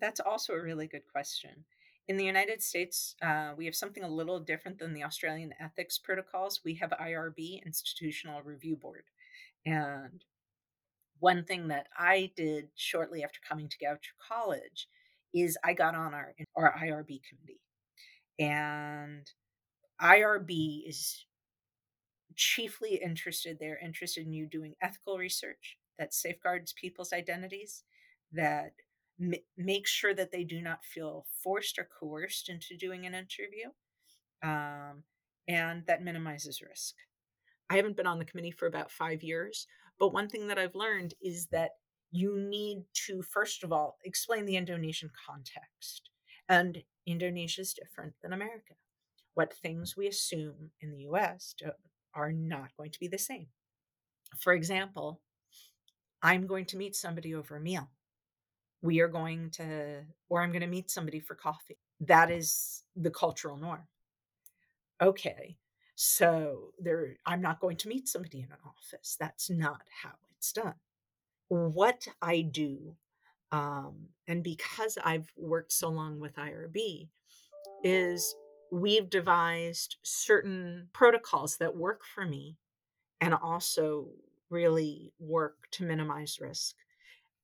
that's 0.00 0.20
also 0.20 0.52
a 0.52 0.62
really 0.62 0.86
good 0.86 1.06
question. 1.10 1.64
In 2.08 2.16
the 2.16 2.24
United 2.24 2.62
States, 2.62 3.16
uh, 3.22 3.52
we 3.56 3.64
have 3.64 3.74
something 3.74 4.04
a 4.04 4.08
little 4.08 4.38
different 4.38 4.78
than 4.78 4.94
the 4.94 5.02
Australian 5.02 5.54
ethics 5.58 5.98
protocols. 5.98 6.60
We 6.64 6.74
have 6.74 6.90
IRB, 6.90 7.64
Institutional 7.64 8.42
Review 8.42 8.76
Board. 8.76 9.04
And 9.66 10.24
one 11.18 11.44
thing 11.44 11.68
that 11.68 11.88
I 11.98 12.32
did 12.36 12.68
shortly 12.76 13.24
after 13.24 13.40
coming 13.48 13.68
to 13.68 13.78
Goucher 13.78 14.14
College 14.28 14.88
is 15.34 15.58
I 15.64 15.72
got 15.74 15.94
on 15.94 16.14
our, 16.14 16.34
our 16.56 16.74
IRB 16.78 17.20
committee. 17.28 17.60
And 18.38 19.30
IRB 20.00 20.84
is 20.88 21.26
chiefly 22.34 22.96
interested, 23.02 23.58
they're 23.58 23.78
interested 23.78 24.26
in 24.26 24.32
you 24.32 24.46
doing 24.46 24.74
ethical 24.82 25.16
research 25.18 25.78
that 25.98 26.12
safeguards 26.12 26.74
people's 26.74 27.12
identities, 27.12 27.84
that 28.32 28.72
m- 29.20 29.32
makes 29.56 29.90
sure 29.90 30.14
that 30.14 30.30
they 30.30 30.44
do 30.44 30.60
not 30.60 30.84
feel 30.84 31.26
forced 31.42 31.78
or 31.78 31.88
coerced 31.98 32.48
into 32.50 32.76
doing 32.76 33.06
an 33.06 33.14
interview, 33.14 33.68
um, 34.42 35.04
and 35.48 35.86
that 35.86 36.02
minimizes 36.04 36.62
risk. 36.62 36.96
I 37.68 37.76
haven't 37.76 37.96
been 37.96 38.06
on 38.06 38.18
the 38.18 38.24
committee 38.24 38.52
for 38.52 38.66
about 38.66 38.90
five 38.90 39.22
years, 39.22 39.66
but 39.98 40.12
one 40.12 40.28
thing 40.28 40.46
that 40.48 40.58
I've 40.58 40.74
learned 40.74 41.14
is 41.20 41.46
that 41.48 41.70
you 42.12 42.38
need 42.38 42.84
to, 43.06 43.22
first 43.22 43.64
of 43.64 43.72
all, 43.72 43.98
explain 44.04 44.46
the 44.46 44.56
Indonesian 44.56 45.10
context. 45.26 46.10
And 46.48 46.82
Indonesia 47.06 47.60
is 47.62 47.74
different 47.74 48.14
than 48.22 48.32
America. 48.32 48.74
What 49.34 49.52
things 49.54 49.96
we 49.96 50.06
assume 50.06 50.70
in 50.80 50.92
the 50.92 51.08
US 51.08 51.54
are 52.14 52.32
not 52.32 52.70
going 52.76 52.90
to 52.92 53.00
be 53.00 53.08
the 53.08 53.18
same. 53.18 53.48
For 54.38 54.52
example, 54.52 55.20
I'm 56.22 56.46
going 56.46 56.64
to 56.66 56.76
meet 56.76 56.96
somebody 56.96 57.34
over 57.34 57.56
a 57.56 57.60
meal. 57.60 57.90
We 58.82 59.00
are 59.00 59.08
going 59.08 59.50
to, 59.52 60.02
or 60.28 60.42
I'm 60.42 60.52
going 60.52 60.60
to 60.62 60.66
meet 60.66 60.90
somebody 60.90 61.20
for 61.20 61.34
coffee. 61.34 61.78
That 62.00 62.30
is 62.30 62.84
the 62.94 63.10
cultural 63.10 63.56
norm. 63.56 63.86
Okay, 65.02 65.56
so 65.96 66.72
there, 66.78 67.16
I'm 67.24 67.40
not 67.40 67.58
going 67.58 67.78
to 67.78 67.88
meet 67.88 68.06
somebody 68.06 68.40
in 68.40 68.52
an 68.52 68.58
office. 68.66 69.16
That's 69.18 69.48
not 69.48 69.80
how 70.02 70.12
it's 70.36 70.52
done. 70.52 70.74
What 71.48 72.06
I 72.20 72.42
do, 72.42 72.94
um, 73.50 74.10
and 74.28 74.44
because 74.44 74.98
I've 75.02 75.32
worked 75.36 75.72
so 75.72 75.88
long 75.88 76.20
with 76.20 76.36
IRB, 76.36 77.08
is 77.82 78.34
we've 78.70 79.08
devised 79.08 79.96
certain 80.02 80.88
protocols 80.92 81.56
that 81.58 81.74
work 81.74 82.02
for 82.04 82.26
me 82.26 82.58
and 83.22 83.32
also 83.32 84.08
really 84.50 85.14
work 85.18 85.54
to 85.72 85.84
minimize 85.84 86.38
risk, 86.40 86.74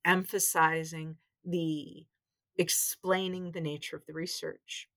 emphasizing 0.04 1.16
the 1.42 2.04
explaining 2.58 3.52
the 3.52 3.62
nature 3.62 3.96
of 3.96 4.04
the 4.04 4.12
research, 4.12 4.90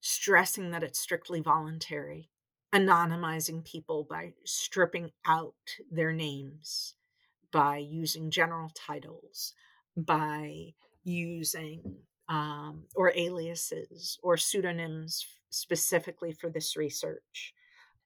stressing 0.00 0.70
that 0.70 0.82
it's 0.82 0.98
strictly 0.98 1.40
voluntary, 1.40 2.30
anonymizing 2.74 3.64
people 3.64 4.06
by 4.08 4.32
stripping 4.44 5.10
out 5.26 5.54
their 5.90 6.12
names, 6.12 6.94
by 7.52 7.78
using 7.78 8.30
general 8.30 8.70
titles, 8.74 9.54
by 9.96 10.74
using 11.04 11.80
um, 12.28 12.84
or 12.94 13.12
aliases 13.16 14.18
or 14.22 14.36
pseudonyms 14.36 15.24
specifically 15.50 16.32
for 16.32 16.50
this 16.50 16.76
research. 16.76 17.54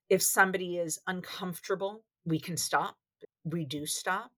If 0.09 0.23
somebody 0.23 0.77
is 0.77 1.01
uncomfortable, 1.07 2.05
we 2.25 2.39
can 2.39 2.57
stop. 2.57 2.97
We 3.45 3.65
do 3.65 3.87
stop. 3.87 4.31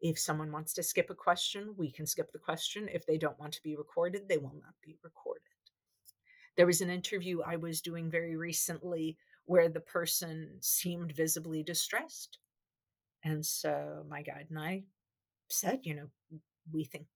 If 0.00 0.18
someone 0.18 0.52
wants 0.52 0.74
to 0.74 0.82
skip 0.82 1.10
a 1.10 1.14
question, 1.14 1.74
we 1.76 1.90
can 1.90 2.06
skip 2.06 2.30
the 2.32 2.38
question. 2.38 2.88
If 2.92 3.06
they 3.06 3.18
don't 3.18 3.38
want 3.40 3.52
to 3.54 3.62
be 3.62 3.76
recorded, 3.76 4.28
they 4.28 4.38
will 4.38 4.54
not 4.62 4.74
be 4.84 4.98
recorded. 5.02 5.42
There 6.56 6.66
was 6.66 6.80
an 6.80 6.90
interview 6.90 7.40
I 7.42 7.56
was 7.56 7.80
doing 7.80 8.10
very 8.10 8.36
recently 8.36 9.16
where 9.46 9.68
the 9.68 9.80
person 9.80 10.58
seemed 10.60 11.12
visibly 11.12 11.62
distressed. 11.62 12.38
And 13.24 13.44
so 13.44 14.04
my 14.08 14.22
guide 14.22 14.46
and 14.50 14.58
I 14.58 14.84
said, 15.48 15.80
you 15.82 15.94
know, 15.94 16.06
we 16.72 16.84
think 16.84 17.06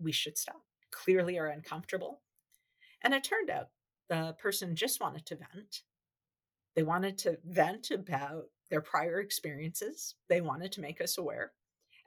we 0.00 0.12
should 0.12 0.38
stop. 0.38 0.62
Clearly 0.90 1.38
are 1.38 1.48
uncomfortable. 1.48 2.22
And 3.02 3.12
it 3.12 3.24
turned 3.24 3.50
out 3.50 3.68
the 4.08 4.34
person 4.40 4.76
just 4.76 5.00
wanted 5.00 5.26
to 5.26 5.36
vent. 5.36 5.82
They 6.74 6.82
wanted 6.82 7.18
to 7.18 7.38
vent 7.44 7.90
about 7.90 8.44
their 8.70 8.80
prior 8.80 9.20
experiences. 9.20 10.14
They 10.28 10.40
wanted 10.40 10.72
to 10.72 10.80
make 10.80 11.00
us 11.00 11.18
aware. 11.18 11.52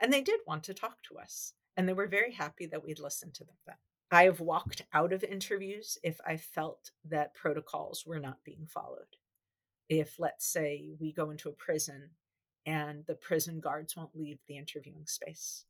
And 0.01 0.11
they 0.11 0.21
did 0.21 0.39
want 0.47 0.63
to 0.65 0.73
talk 0.73 0.97
to 1.09 1.17
us. 1.17 1.53
And 1.75 1.87
they 1.87 1.93
were 1.93 2.07
very 2.07 2.33
happy 2.33 2.65
that 2.67 2.83
we'd 2.83 2.99
listened 2.99 3.33
to 3.35 3.43
them 3.43 3.55
then. 3.65 3.75
I 4.09 4.23
have 4.23 4.39
walked 4.39 4.83
out 4.93 5.11
of 5.11 5.23
interviews 5.23 5.97
if 6.01 6.19
I 6.25 6.37
felt 6.37 6.91
that 7.09 7.33
protocols 7.33 8.03
were 8.05 8.19
not 8.19 8.43
being 8.45 8.65
followed. 8.67 9.17
If, 9.89 10.19
let's 10.19 10.45
say, 10.45 10.91
we 10.99 11.11
go 11.13 11.29
into 11.29 11.49
a 11.49 11.53
prison 11.53 12.09
and 12.65 13.05
the 13.05 13.15
prison 13.15 13.59
guards 13.59 13.95
won't 13.95 14.15
leave 14.15 14.39
the 14.47 14.57
interviewing 14.57 15.05
space, 15.05 15.65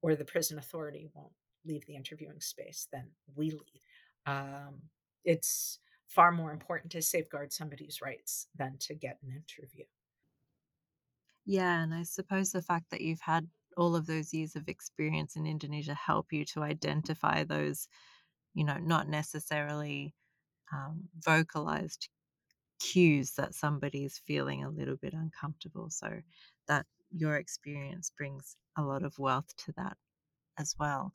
or 0.00 0.14
the 0.14 0.24
prison 0.24 0.58
authority 0.58 1.10
won't 1.14 1.32
leave 1.64 1.86
the 1.86 1.96
interviewing 1.96 2.40
space, 2.40 2.88
then 2.92 3.10
we 3.36 3.50
leave. 3.50 3.82
Um, 4.26 4.82
it's 5.24 5.78
far 6.08 6.32
more 6.32 6.52
important 6.52 6.92
to 6.92 7.02
safeguard 7.02 7.52
somebody's 7.52 8.00
rights 8.02 8.46
than 8.56 8.76
to 8.78 8.94
get 8.94 9.18
an 9.22 9.30
interview. 9.30 9.84
Yeah, 11.44 11.82
and 11.82 11.92
I 11.92 12.04
suppose 12.04 12.52
the 12.52 12.62
fact 12.62 12.90
that 12.90 13.00
you've 13.00 13.20
had 13.20 13.48
all 13.76 13.96
of 13.96 14.06
those 14.06 14.32
years 14.32 14.54
of 14.54 14.68
experience 14.68 15.36
in 15.36 15.46
Indonesia 15.46 15.94
help 15.94 16.32
you 16.32 16.44
to 16.46 16.62
identify 16.62 17.44
those, 17.44 17.88
you 18.54 18.64
know, 18.64 18.78
not 18.78 19.08
necessarily 19.08 20.14
um, 20.72 21.08
vocalized 21.18 22.08
cues 22.82 23.32
that 23.32 23.54
somebody 23.54 24.04
is 24.04 24.18
feeling 24.26 24.64
a 24.64 24.70
little 24.70 24.96
bit 24.96 25.12
uncomfortable. 25.12 25.88
So 25.90 26.08
that 26.68 26.86
your 27.10 27.36
experience 27.36 28.10
brings 28.16 28.56
a 28.76 28.82
lot 28.82 29.02
of 29.02 29.18
wealth 29.18 29.54
to 29.64 29.72
that 29.76 29.96
as 30.58 30.74
well. 30.78 31.12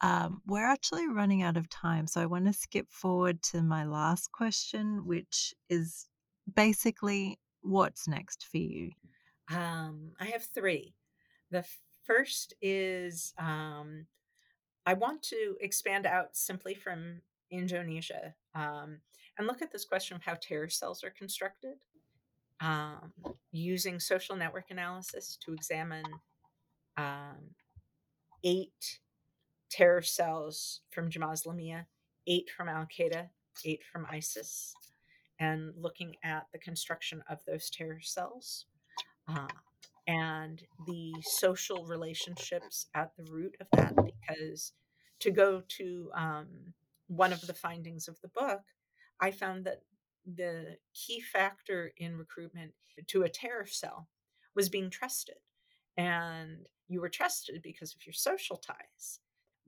Um, 0.00 0.42
we're 0.46 0.66
actually 0.66 1.08
running 1.08 1.42
out 1.42 1.56
of 1.56 1.68
time, 1.70 2.06
so 2.06 2.20
I 2.20 2.26
want 2.26 2.46
to 2.46 2.52
skip 2.52 2.86
forward 2.90 3.42
to 3.44 3.62
my 3.62 3.84
last 3.84 4.32
question, 4.32 5.06
which 5.06 5.54
is 5.70 6.08
basically 6.54 7.38
what's 7.62 8.06
next 8.06 8.44
for 8.50 8.58
you? 8.58 8.90
Um, 9.50 10.12
I 10.20 10.26
have 10.26 10.44
three. 10.44 10.94
The 11.50 11.64
first 12.04 12.54
is 12.60 13.32
um, 13.38 14.06
I 14.84 14.94
want 14.94 15.22
to 15.24 15.56
expand 15.60 16.06
out 16.06 16.36
simply 16.36 16.74
from 16.74 17.22
Indonesia 17.50 18.34
um, 18.54 18.98
and 19.38 19.46
look 19.46 19.62
at 19.62 19.72
this 19.72 19.84
question 19.84 20.16
of 20.16 20.22
how 20.22 20.34
terror 20.34 20.68
cells 20.68 21.02
are 21.04 21.10
constructed 21.10 21.76
um, 22.60 23.12
using 23.52 24.00
social 24.00 24.36
network 24.36 24.70
analysis 24.70 25.36
to 25.44 25.52
examine 25.52 26.04
um, 26.96 27.50
eight 28.44 29.00
terror 29.70 30.02
cells 30.02 30.80
from 30.90 31.10
Jemaah 31.10 31.32
Islamiyah, 31.32 31.84
eight 32.26 32.48
from 32.56 32.68
Al 32.68 32.86
Qaeda, 32.86 33.28
eight 33.64 33.80
from 33.90 34.06
ISIS, 34.10 34.74
and 35.40 35.72
looking 35.76 36.14
at 36.22 36.46
the 36.52 36.58
construction 36.58 37.22
of 37.28 37.40
those 37.46 37.70
terror 37.70 38.00
cells 38.00 38.66
uh, 39.28 39.48
and 40.06 40.62
the 40.86 41.12
social 41.22 41.84
relationships 41.86 42.86
at 42.94 43.10
the 43.16 43.24
root 43.30 43.56
of 43.60 43.66
that. 43.72 43.94
Because 43.96 44.72
to 45.20 45.30
go 45.30 45.62
to 45.68 46.10
um, 46.14 46.46
one 47.08 47.32
of 47.32 47.40
the 47.42 47.54
findings 47.54 48.06
of 48.06 48.20
the 48.20 48.28
book, 48.28 48.62
I 49.20 49.30
found 49.30 49.64
that 49.64 49.82
the 50.26 50.76
key 50.94 51.20
factor 51.20 51.92
in 51.96 52.16
recruitment 52.16 52.72
to 53.08 53.22
a 53.22 53.28
terror 53.28 53.66
cell 53.66 54.08
was 54.54 54.68
being 54.68 54.90
trusted. 54.90 55.36
And 55.96 56.66
you 56.88 57.00
were 57.00 57.08
trusted 57.08 57.62
because 57.62 57.94
of 57.94 58.06
your 58.06 58.12
social 58.12 58.56
ties. 58.56 59.20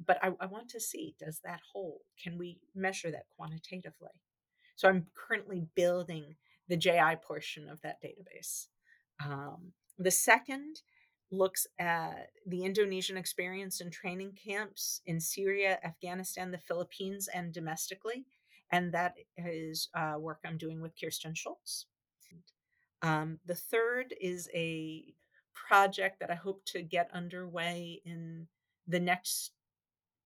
But 0.04 0.18
I, 0.22 0.32
I, 0.40 0.46
want 0.46 0.68
to 0.70 0.80
see 0.80 1.14
does 1.18 1.40
that 1.44 1.60
hold? 1.72 2.00
Can 2.22 2.36
we 2.36 2.60
measure 2.74 3.10
that 3.10 3.26
quantitatively? 3.36 4.10
So 4.74 4.88
I'm 4.88 5.06
currently 5.14 5.66
building 5.74 6.34
the 6.68 6.76
JI 6.76 7.16
portion 7.22 7.68
of 7.68 7.80
that 7.80 8.02
database. 8.02 8.66
Um, 9.24 9.72
the 9.98 10.10
second 10.10 10.82
looks 11.30 11.66
at 11.78 12.28
the 12.46 12.64
Indonesian 12.64 13.16
experience 13.16 13.80
in 13.80 13.90
training 13.90 14.32
camps 14.32 15.00
in 15.06 15.18
Syria, 15.18 15.78
Afghanistan, 15.82 16.50
the 16.50 16.58
Philippines, 16.58 17.28
and 17.32 17.52
domestically. 17.52 18.26
And 18.72 18.92
that 18.92 19.14
is 19.36 19.88
uh, 19.94 20.16
work 20.18 20.40
I'm 20.44 20.58
doing 20.58 20.80
with 20.80 20.98
Kirsten 21.00 21.34
Schulze. 21.34 21.86
Um, 23.02 23.38
the 23.46 23.54
third 23.54 24.14
is 24.20 24.48
a 24.54 25.14
project 25.54 26.20
that 26.20 26.30
I 26.30 26.34
hope 26.34 26.64
to 26.66 26.82
get 26.82 27.10
underway 27.12 28.00
in 28.04 28.46
the 28.86 29.00
next 29.00 29.52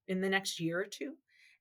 in 0.09 0.21
the 0.21 0.29
next 0.29 0.59
year 0.59 0.81
or 0.81 0.87
two, 0.87 1.15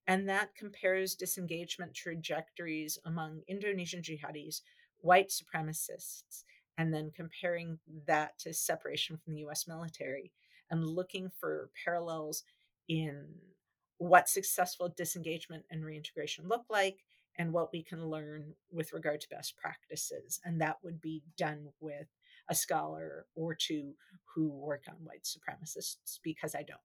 and 0.07 0.27
that 0.29 0.55
compares 0.55 1.15
disengagement 1.15 1.93
trajectories 1.93 2.97
among 3.05 3.41
Indonesian 3.47 4.01
jihadis, 4.01 4.61
white 5.01 5.29
supremacists, 5.29 6.43
and 6.77 6.93
then 6.93 7.11
comparing 7.15 7.77
that 8.07 8.37
to 8.39 8.53
separation 8.53 9.17
from 9.17 9.33
the 9.33 9.41
US 9.41 9.67
military 9.67 10.31
and 10.71 10.85
looking 10.85 11.29
for 11.39 11.69
parallels 11.83 12.43
in 12.87 13.27
what 13.99 14.27
successful 14.27 14.89
disengagement 14.95 15.65
and 15.69 15.85
reintegration 15.85 16.47
look 16.47 16.63
like 16.69 16.99
and 17.37 17.53
what 17.53 17.71
we 17.71 17.83
can 17.83 18.07
learn 18.07 18.53
with 18.71 18.91
regard 18.93 19.21
to 19.21 19.29
best 19.29 19.55
practices. 19.57 20.39
And 20.43 20.59
that 20.61 20.77
would 20.83 20.99
be 20.99 21.23
done 21.37 21.67
with 21.79 22.07
a 22.49 22.55
scholar 22.55 23.25
or 23.35 23.53
two 23.53 23.93
who 24.33 24.49
work 24.49 24.83
on 24.89 24.95
white 25.03 25.23
supremacists 25.23 26.19
because 26.23 26.55
I 26.55 26.63
don't. 26.63 26.79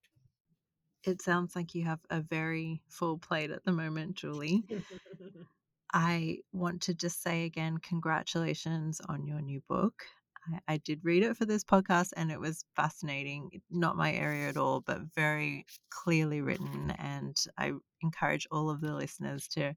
It 1.05 1.23
sounds 1.23 1.55
like 1.55 1.75
you 1.75 1.85
have 1.85 2.01
a 2.11 2.21
very 2.21 2.83
full 2.89 3.19
plate 3.19 3.51
at 3.51 3.65
the 3.65 3.73
moment, 3.73 4.17
Julie. 4.17 4.65
I 5.93 6.39
want 6.53 6.83
to 6.83 6.95
just 6.95 7.23
say 7.23 7.45
again, 7.45 7.79
congratulations 7.79 9.01
on 9.09 9.27
your 9.27 9.41
new 9.41 9.63
book. 9.69 10.05
I, 10.53 10.75
I 10.75 10.77
did 10.79 11.01
read 11.03 11.23
it 11.23 11.37
for 11.37 11.45
this 11.45 11.65
podcast 11.65 12.13
and 12.17 12.31
it 12.31 12.41
was 12.41 12.65
fascinating. 12.77 13.63
Not 13.71 13.97
my 13.97 14.13
area 14.13 14.49
at 14.49 14.57
all, 14.57 14.81
but 14.81 15.01
very 15.15 15.67
clearly 15.91 16.41
written. 16.41 16.95
And 16.99 17.37
I 17.59 17.73
encourage 18.03 18.47
all 18.51 18.71
of 18.71 18.81
the 18.81 18.95
listeners 18.95 19.49
to 19.49 19.75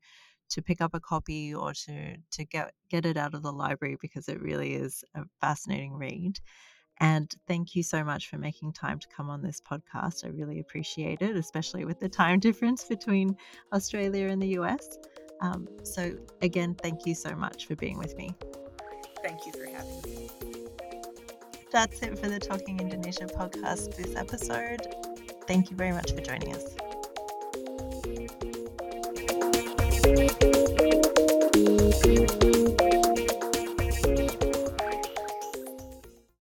to 0.49 0.61
pick 0.61 0.79
up 0.79 0.93
a 0.93 0.99
copy 0.99 1.53
or 1.53 1.73
to 1.73 2.15
to 2.31 2.45
get 2.45 2.73
get 2.89 3.05
it 3.05 3.17
out 3.17 3.33
of 3.33 3.43
the 3.43 3.51
library 3.51 3.97
because 4.01 4.29
it 4.29 4.41
really 4.41 4.75
is 4.75 5.03
a 5.15 5.23
fascinating 5.41 5.93
read. 5.93 6.39
And 6.99 7.31
thank 7.47 7.75
you 7.75 7.83
so 7.83 8.03
much 8.03 8.27
for 8.27 8.37
making 8.37 8.73
time 8.73 8.97
to 8.99 9.07
come 9.15 9.29
on 9.29 9.43
this 9.43 9.61
podcast. 9.61 10.25
I 10.25 10.29
really 10.29 10.59
appreciate 10.59 11.21
it, 11.21 11.35
especially 11.35 11.85
with 11.85 11.99
the 11.99 12.09
time 12.09 12.39
difference 12.47 12.85
between 12.85 13.35
Australia 13.71 14.27
and 14.27 14.41
the 14.41 14.59
US. 14.59 14.97
Um, 15.41 15.67
so, 15.83 16.17
again, 16.41 16.75
thank 16.81 17.05
you 17.05 17.13
so 17.13 17.35
much 17.35 17.67
for 17.67 17.75
being 17.75 17.99
with 17.99 18.17
me. 18.17 18.35
Thank 19.23 19.45
you 19.45 19.51
for 19.51 19.65
having 19.65 20.01
me. 20.01 20.56
That's 21.69 22.01
it 22.01 22.17
for 22.17 22.29
the 22.29 22.39
Talking 22.39 22.79
Indonesia 22.79 23.25
podcast 23.25 23.95
this 23.95 24.15
episode. 24.15 24.87
Thank 25.47 25.69
you 25.69 25.75
very 25.75 25.91
much 25.91 26.13
for 26.13 26.21
joining 26.21 26.55
us. 26.55 26.75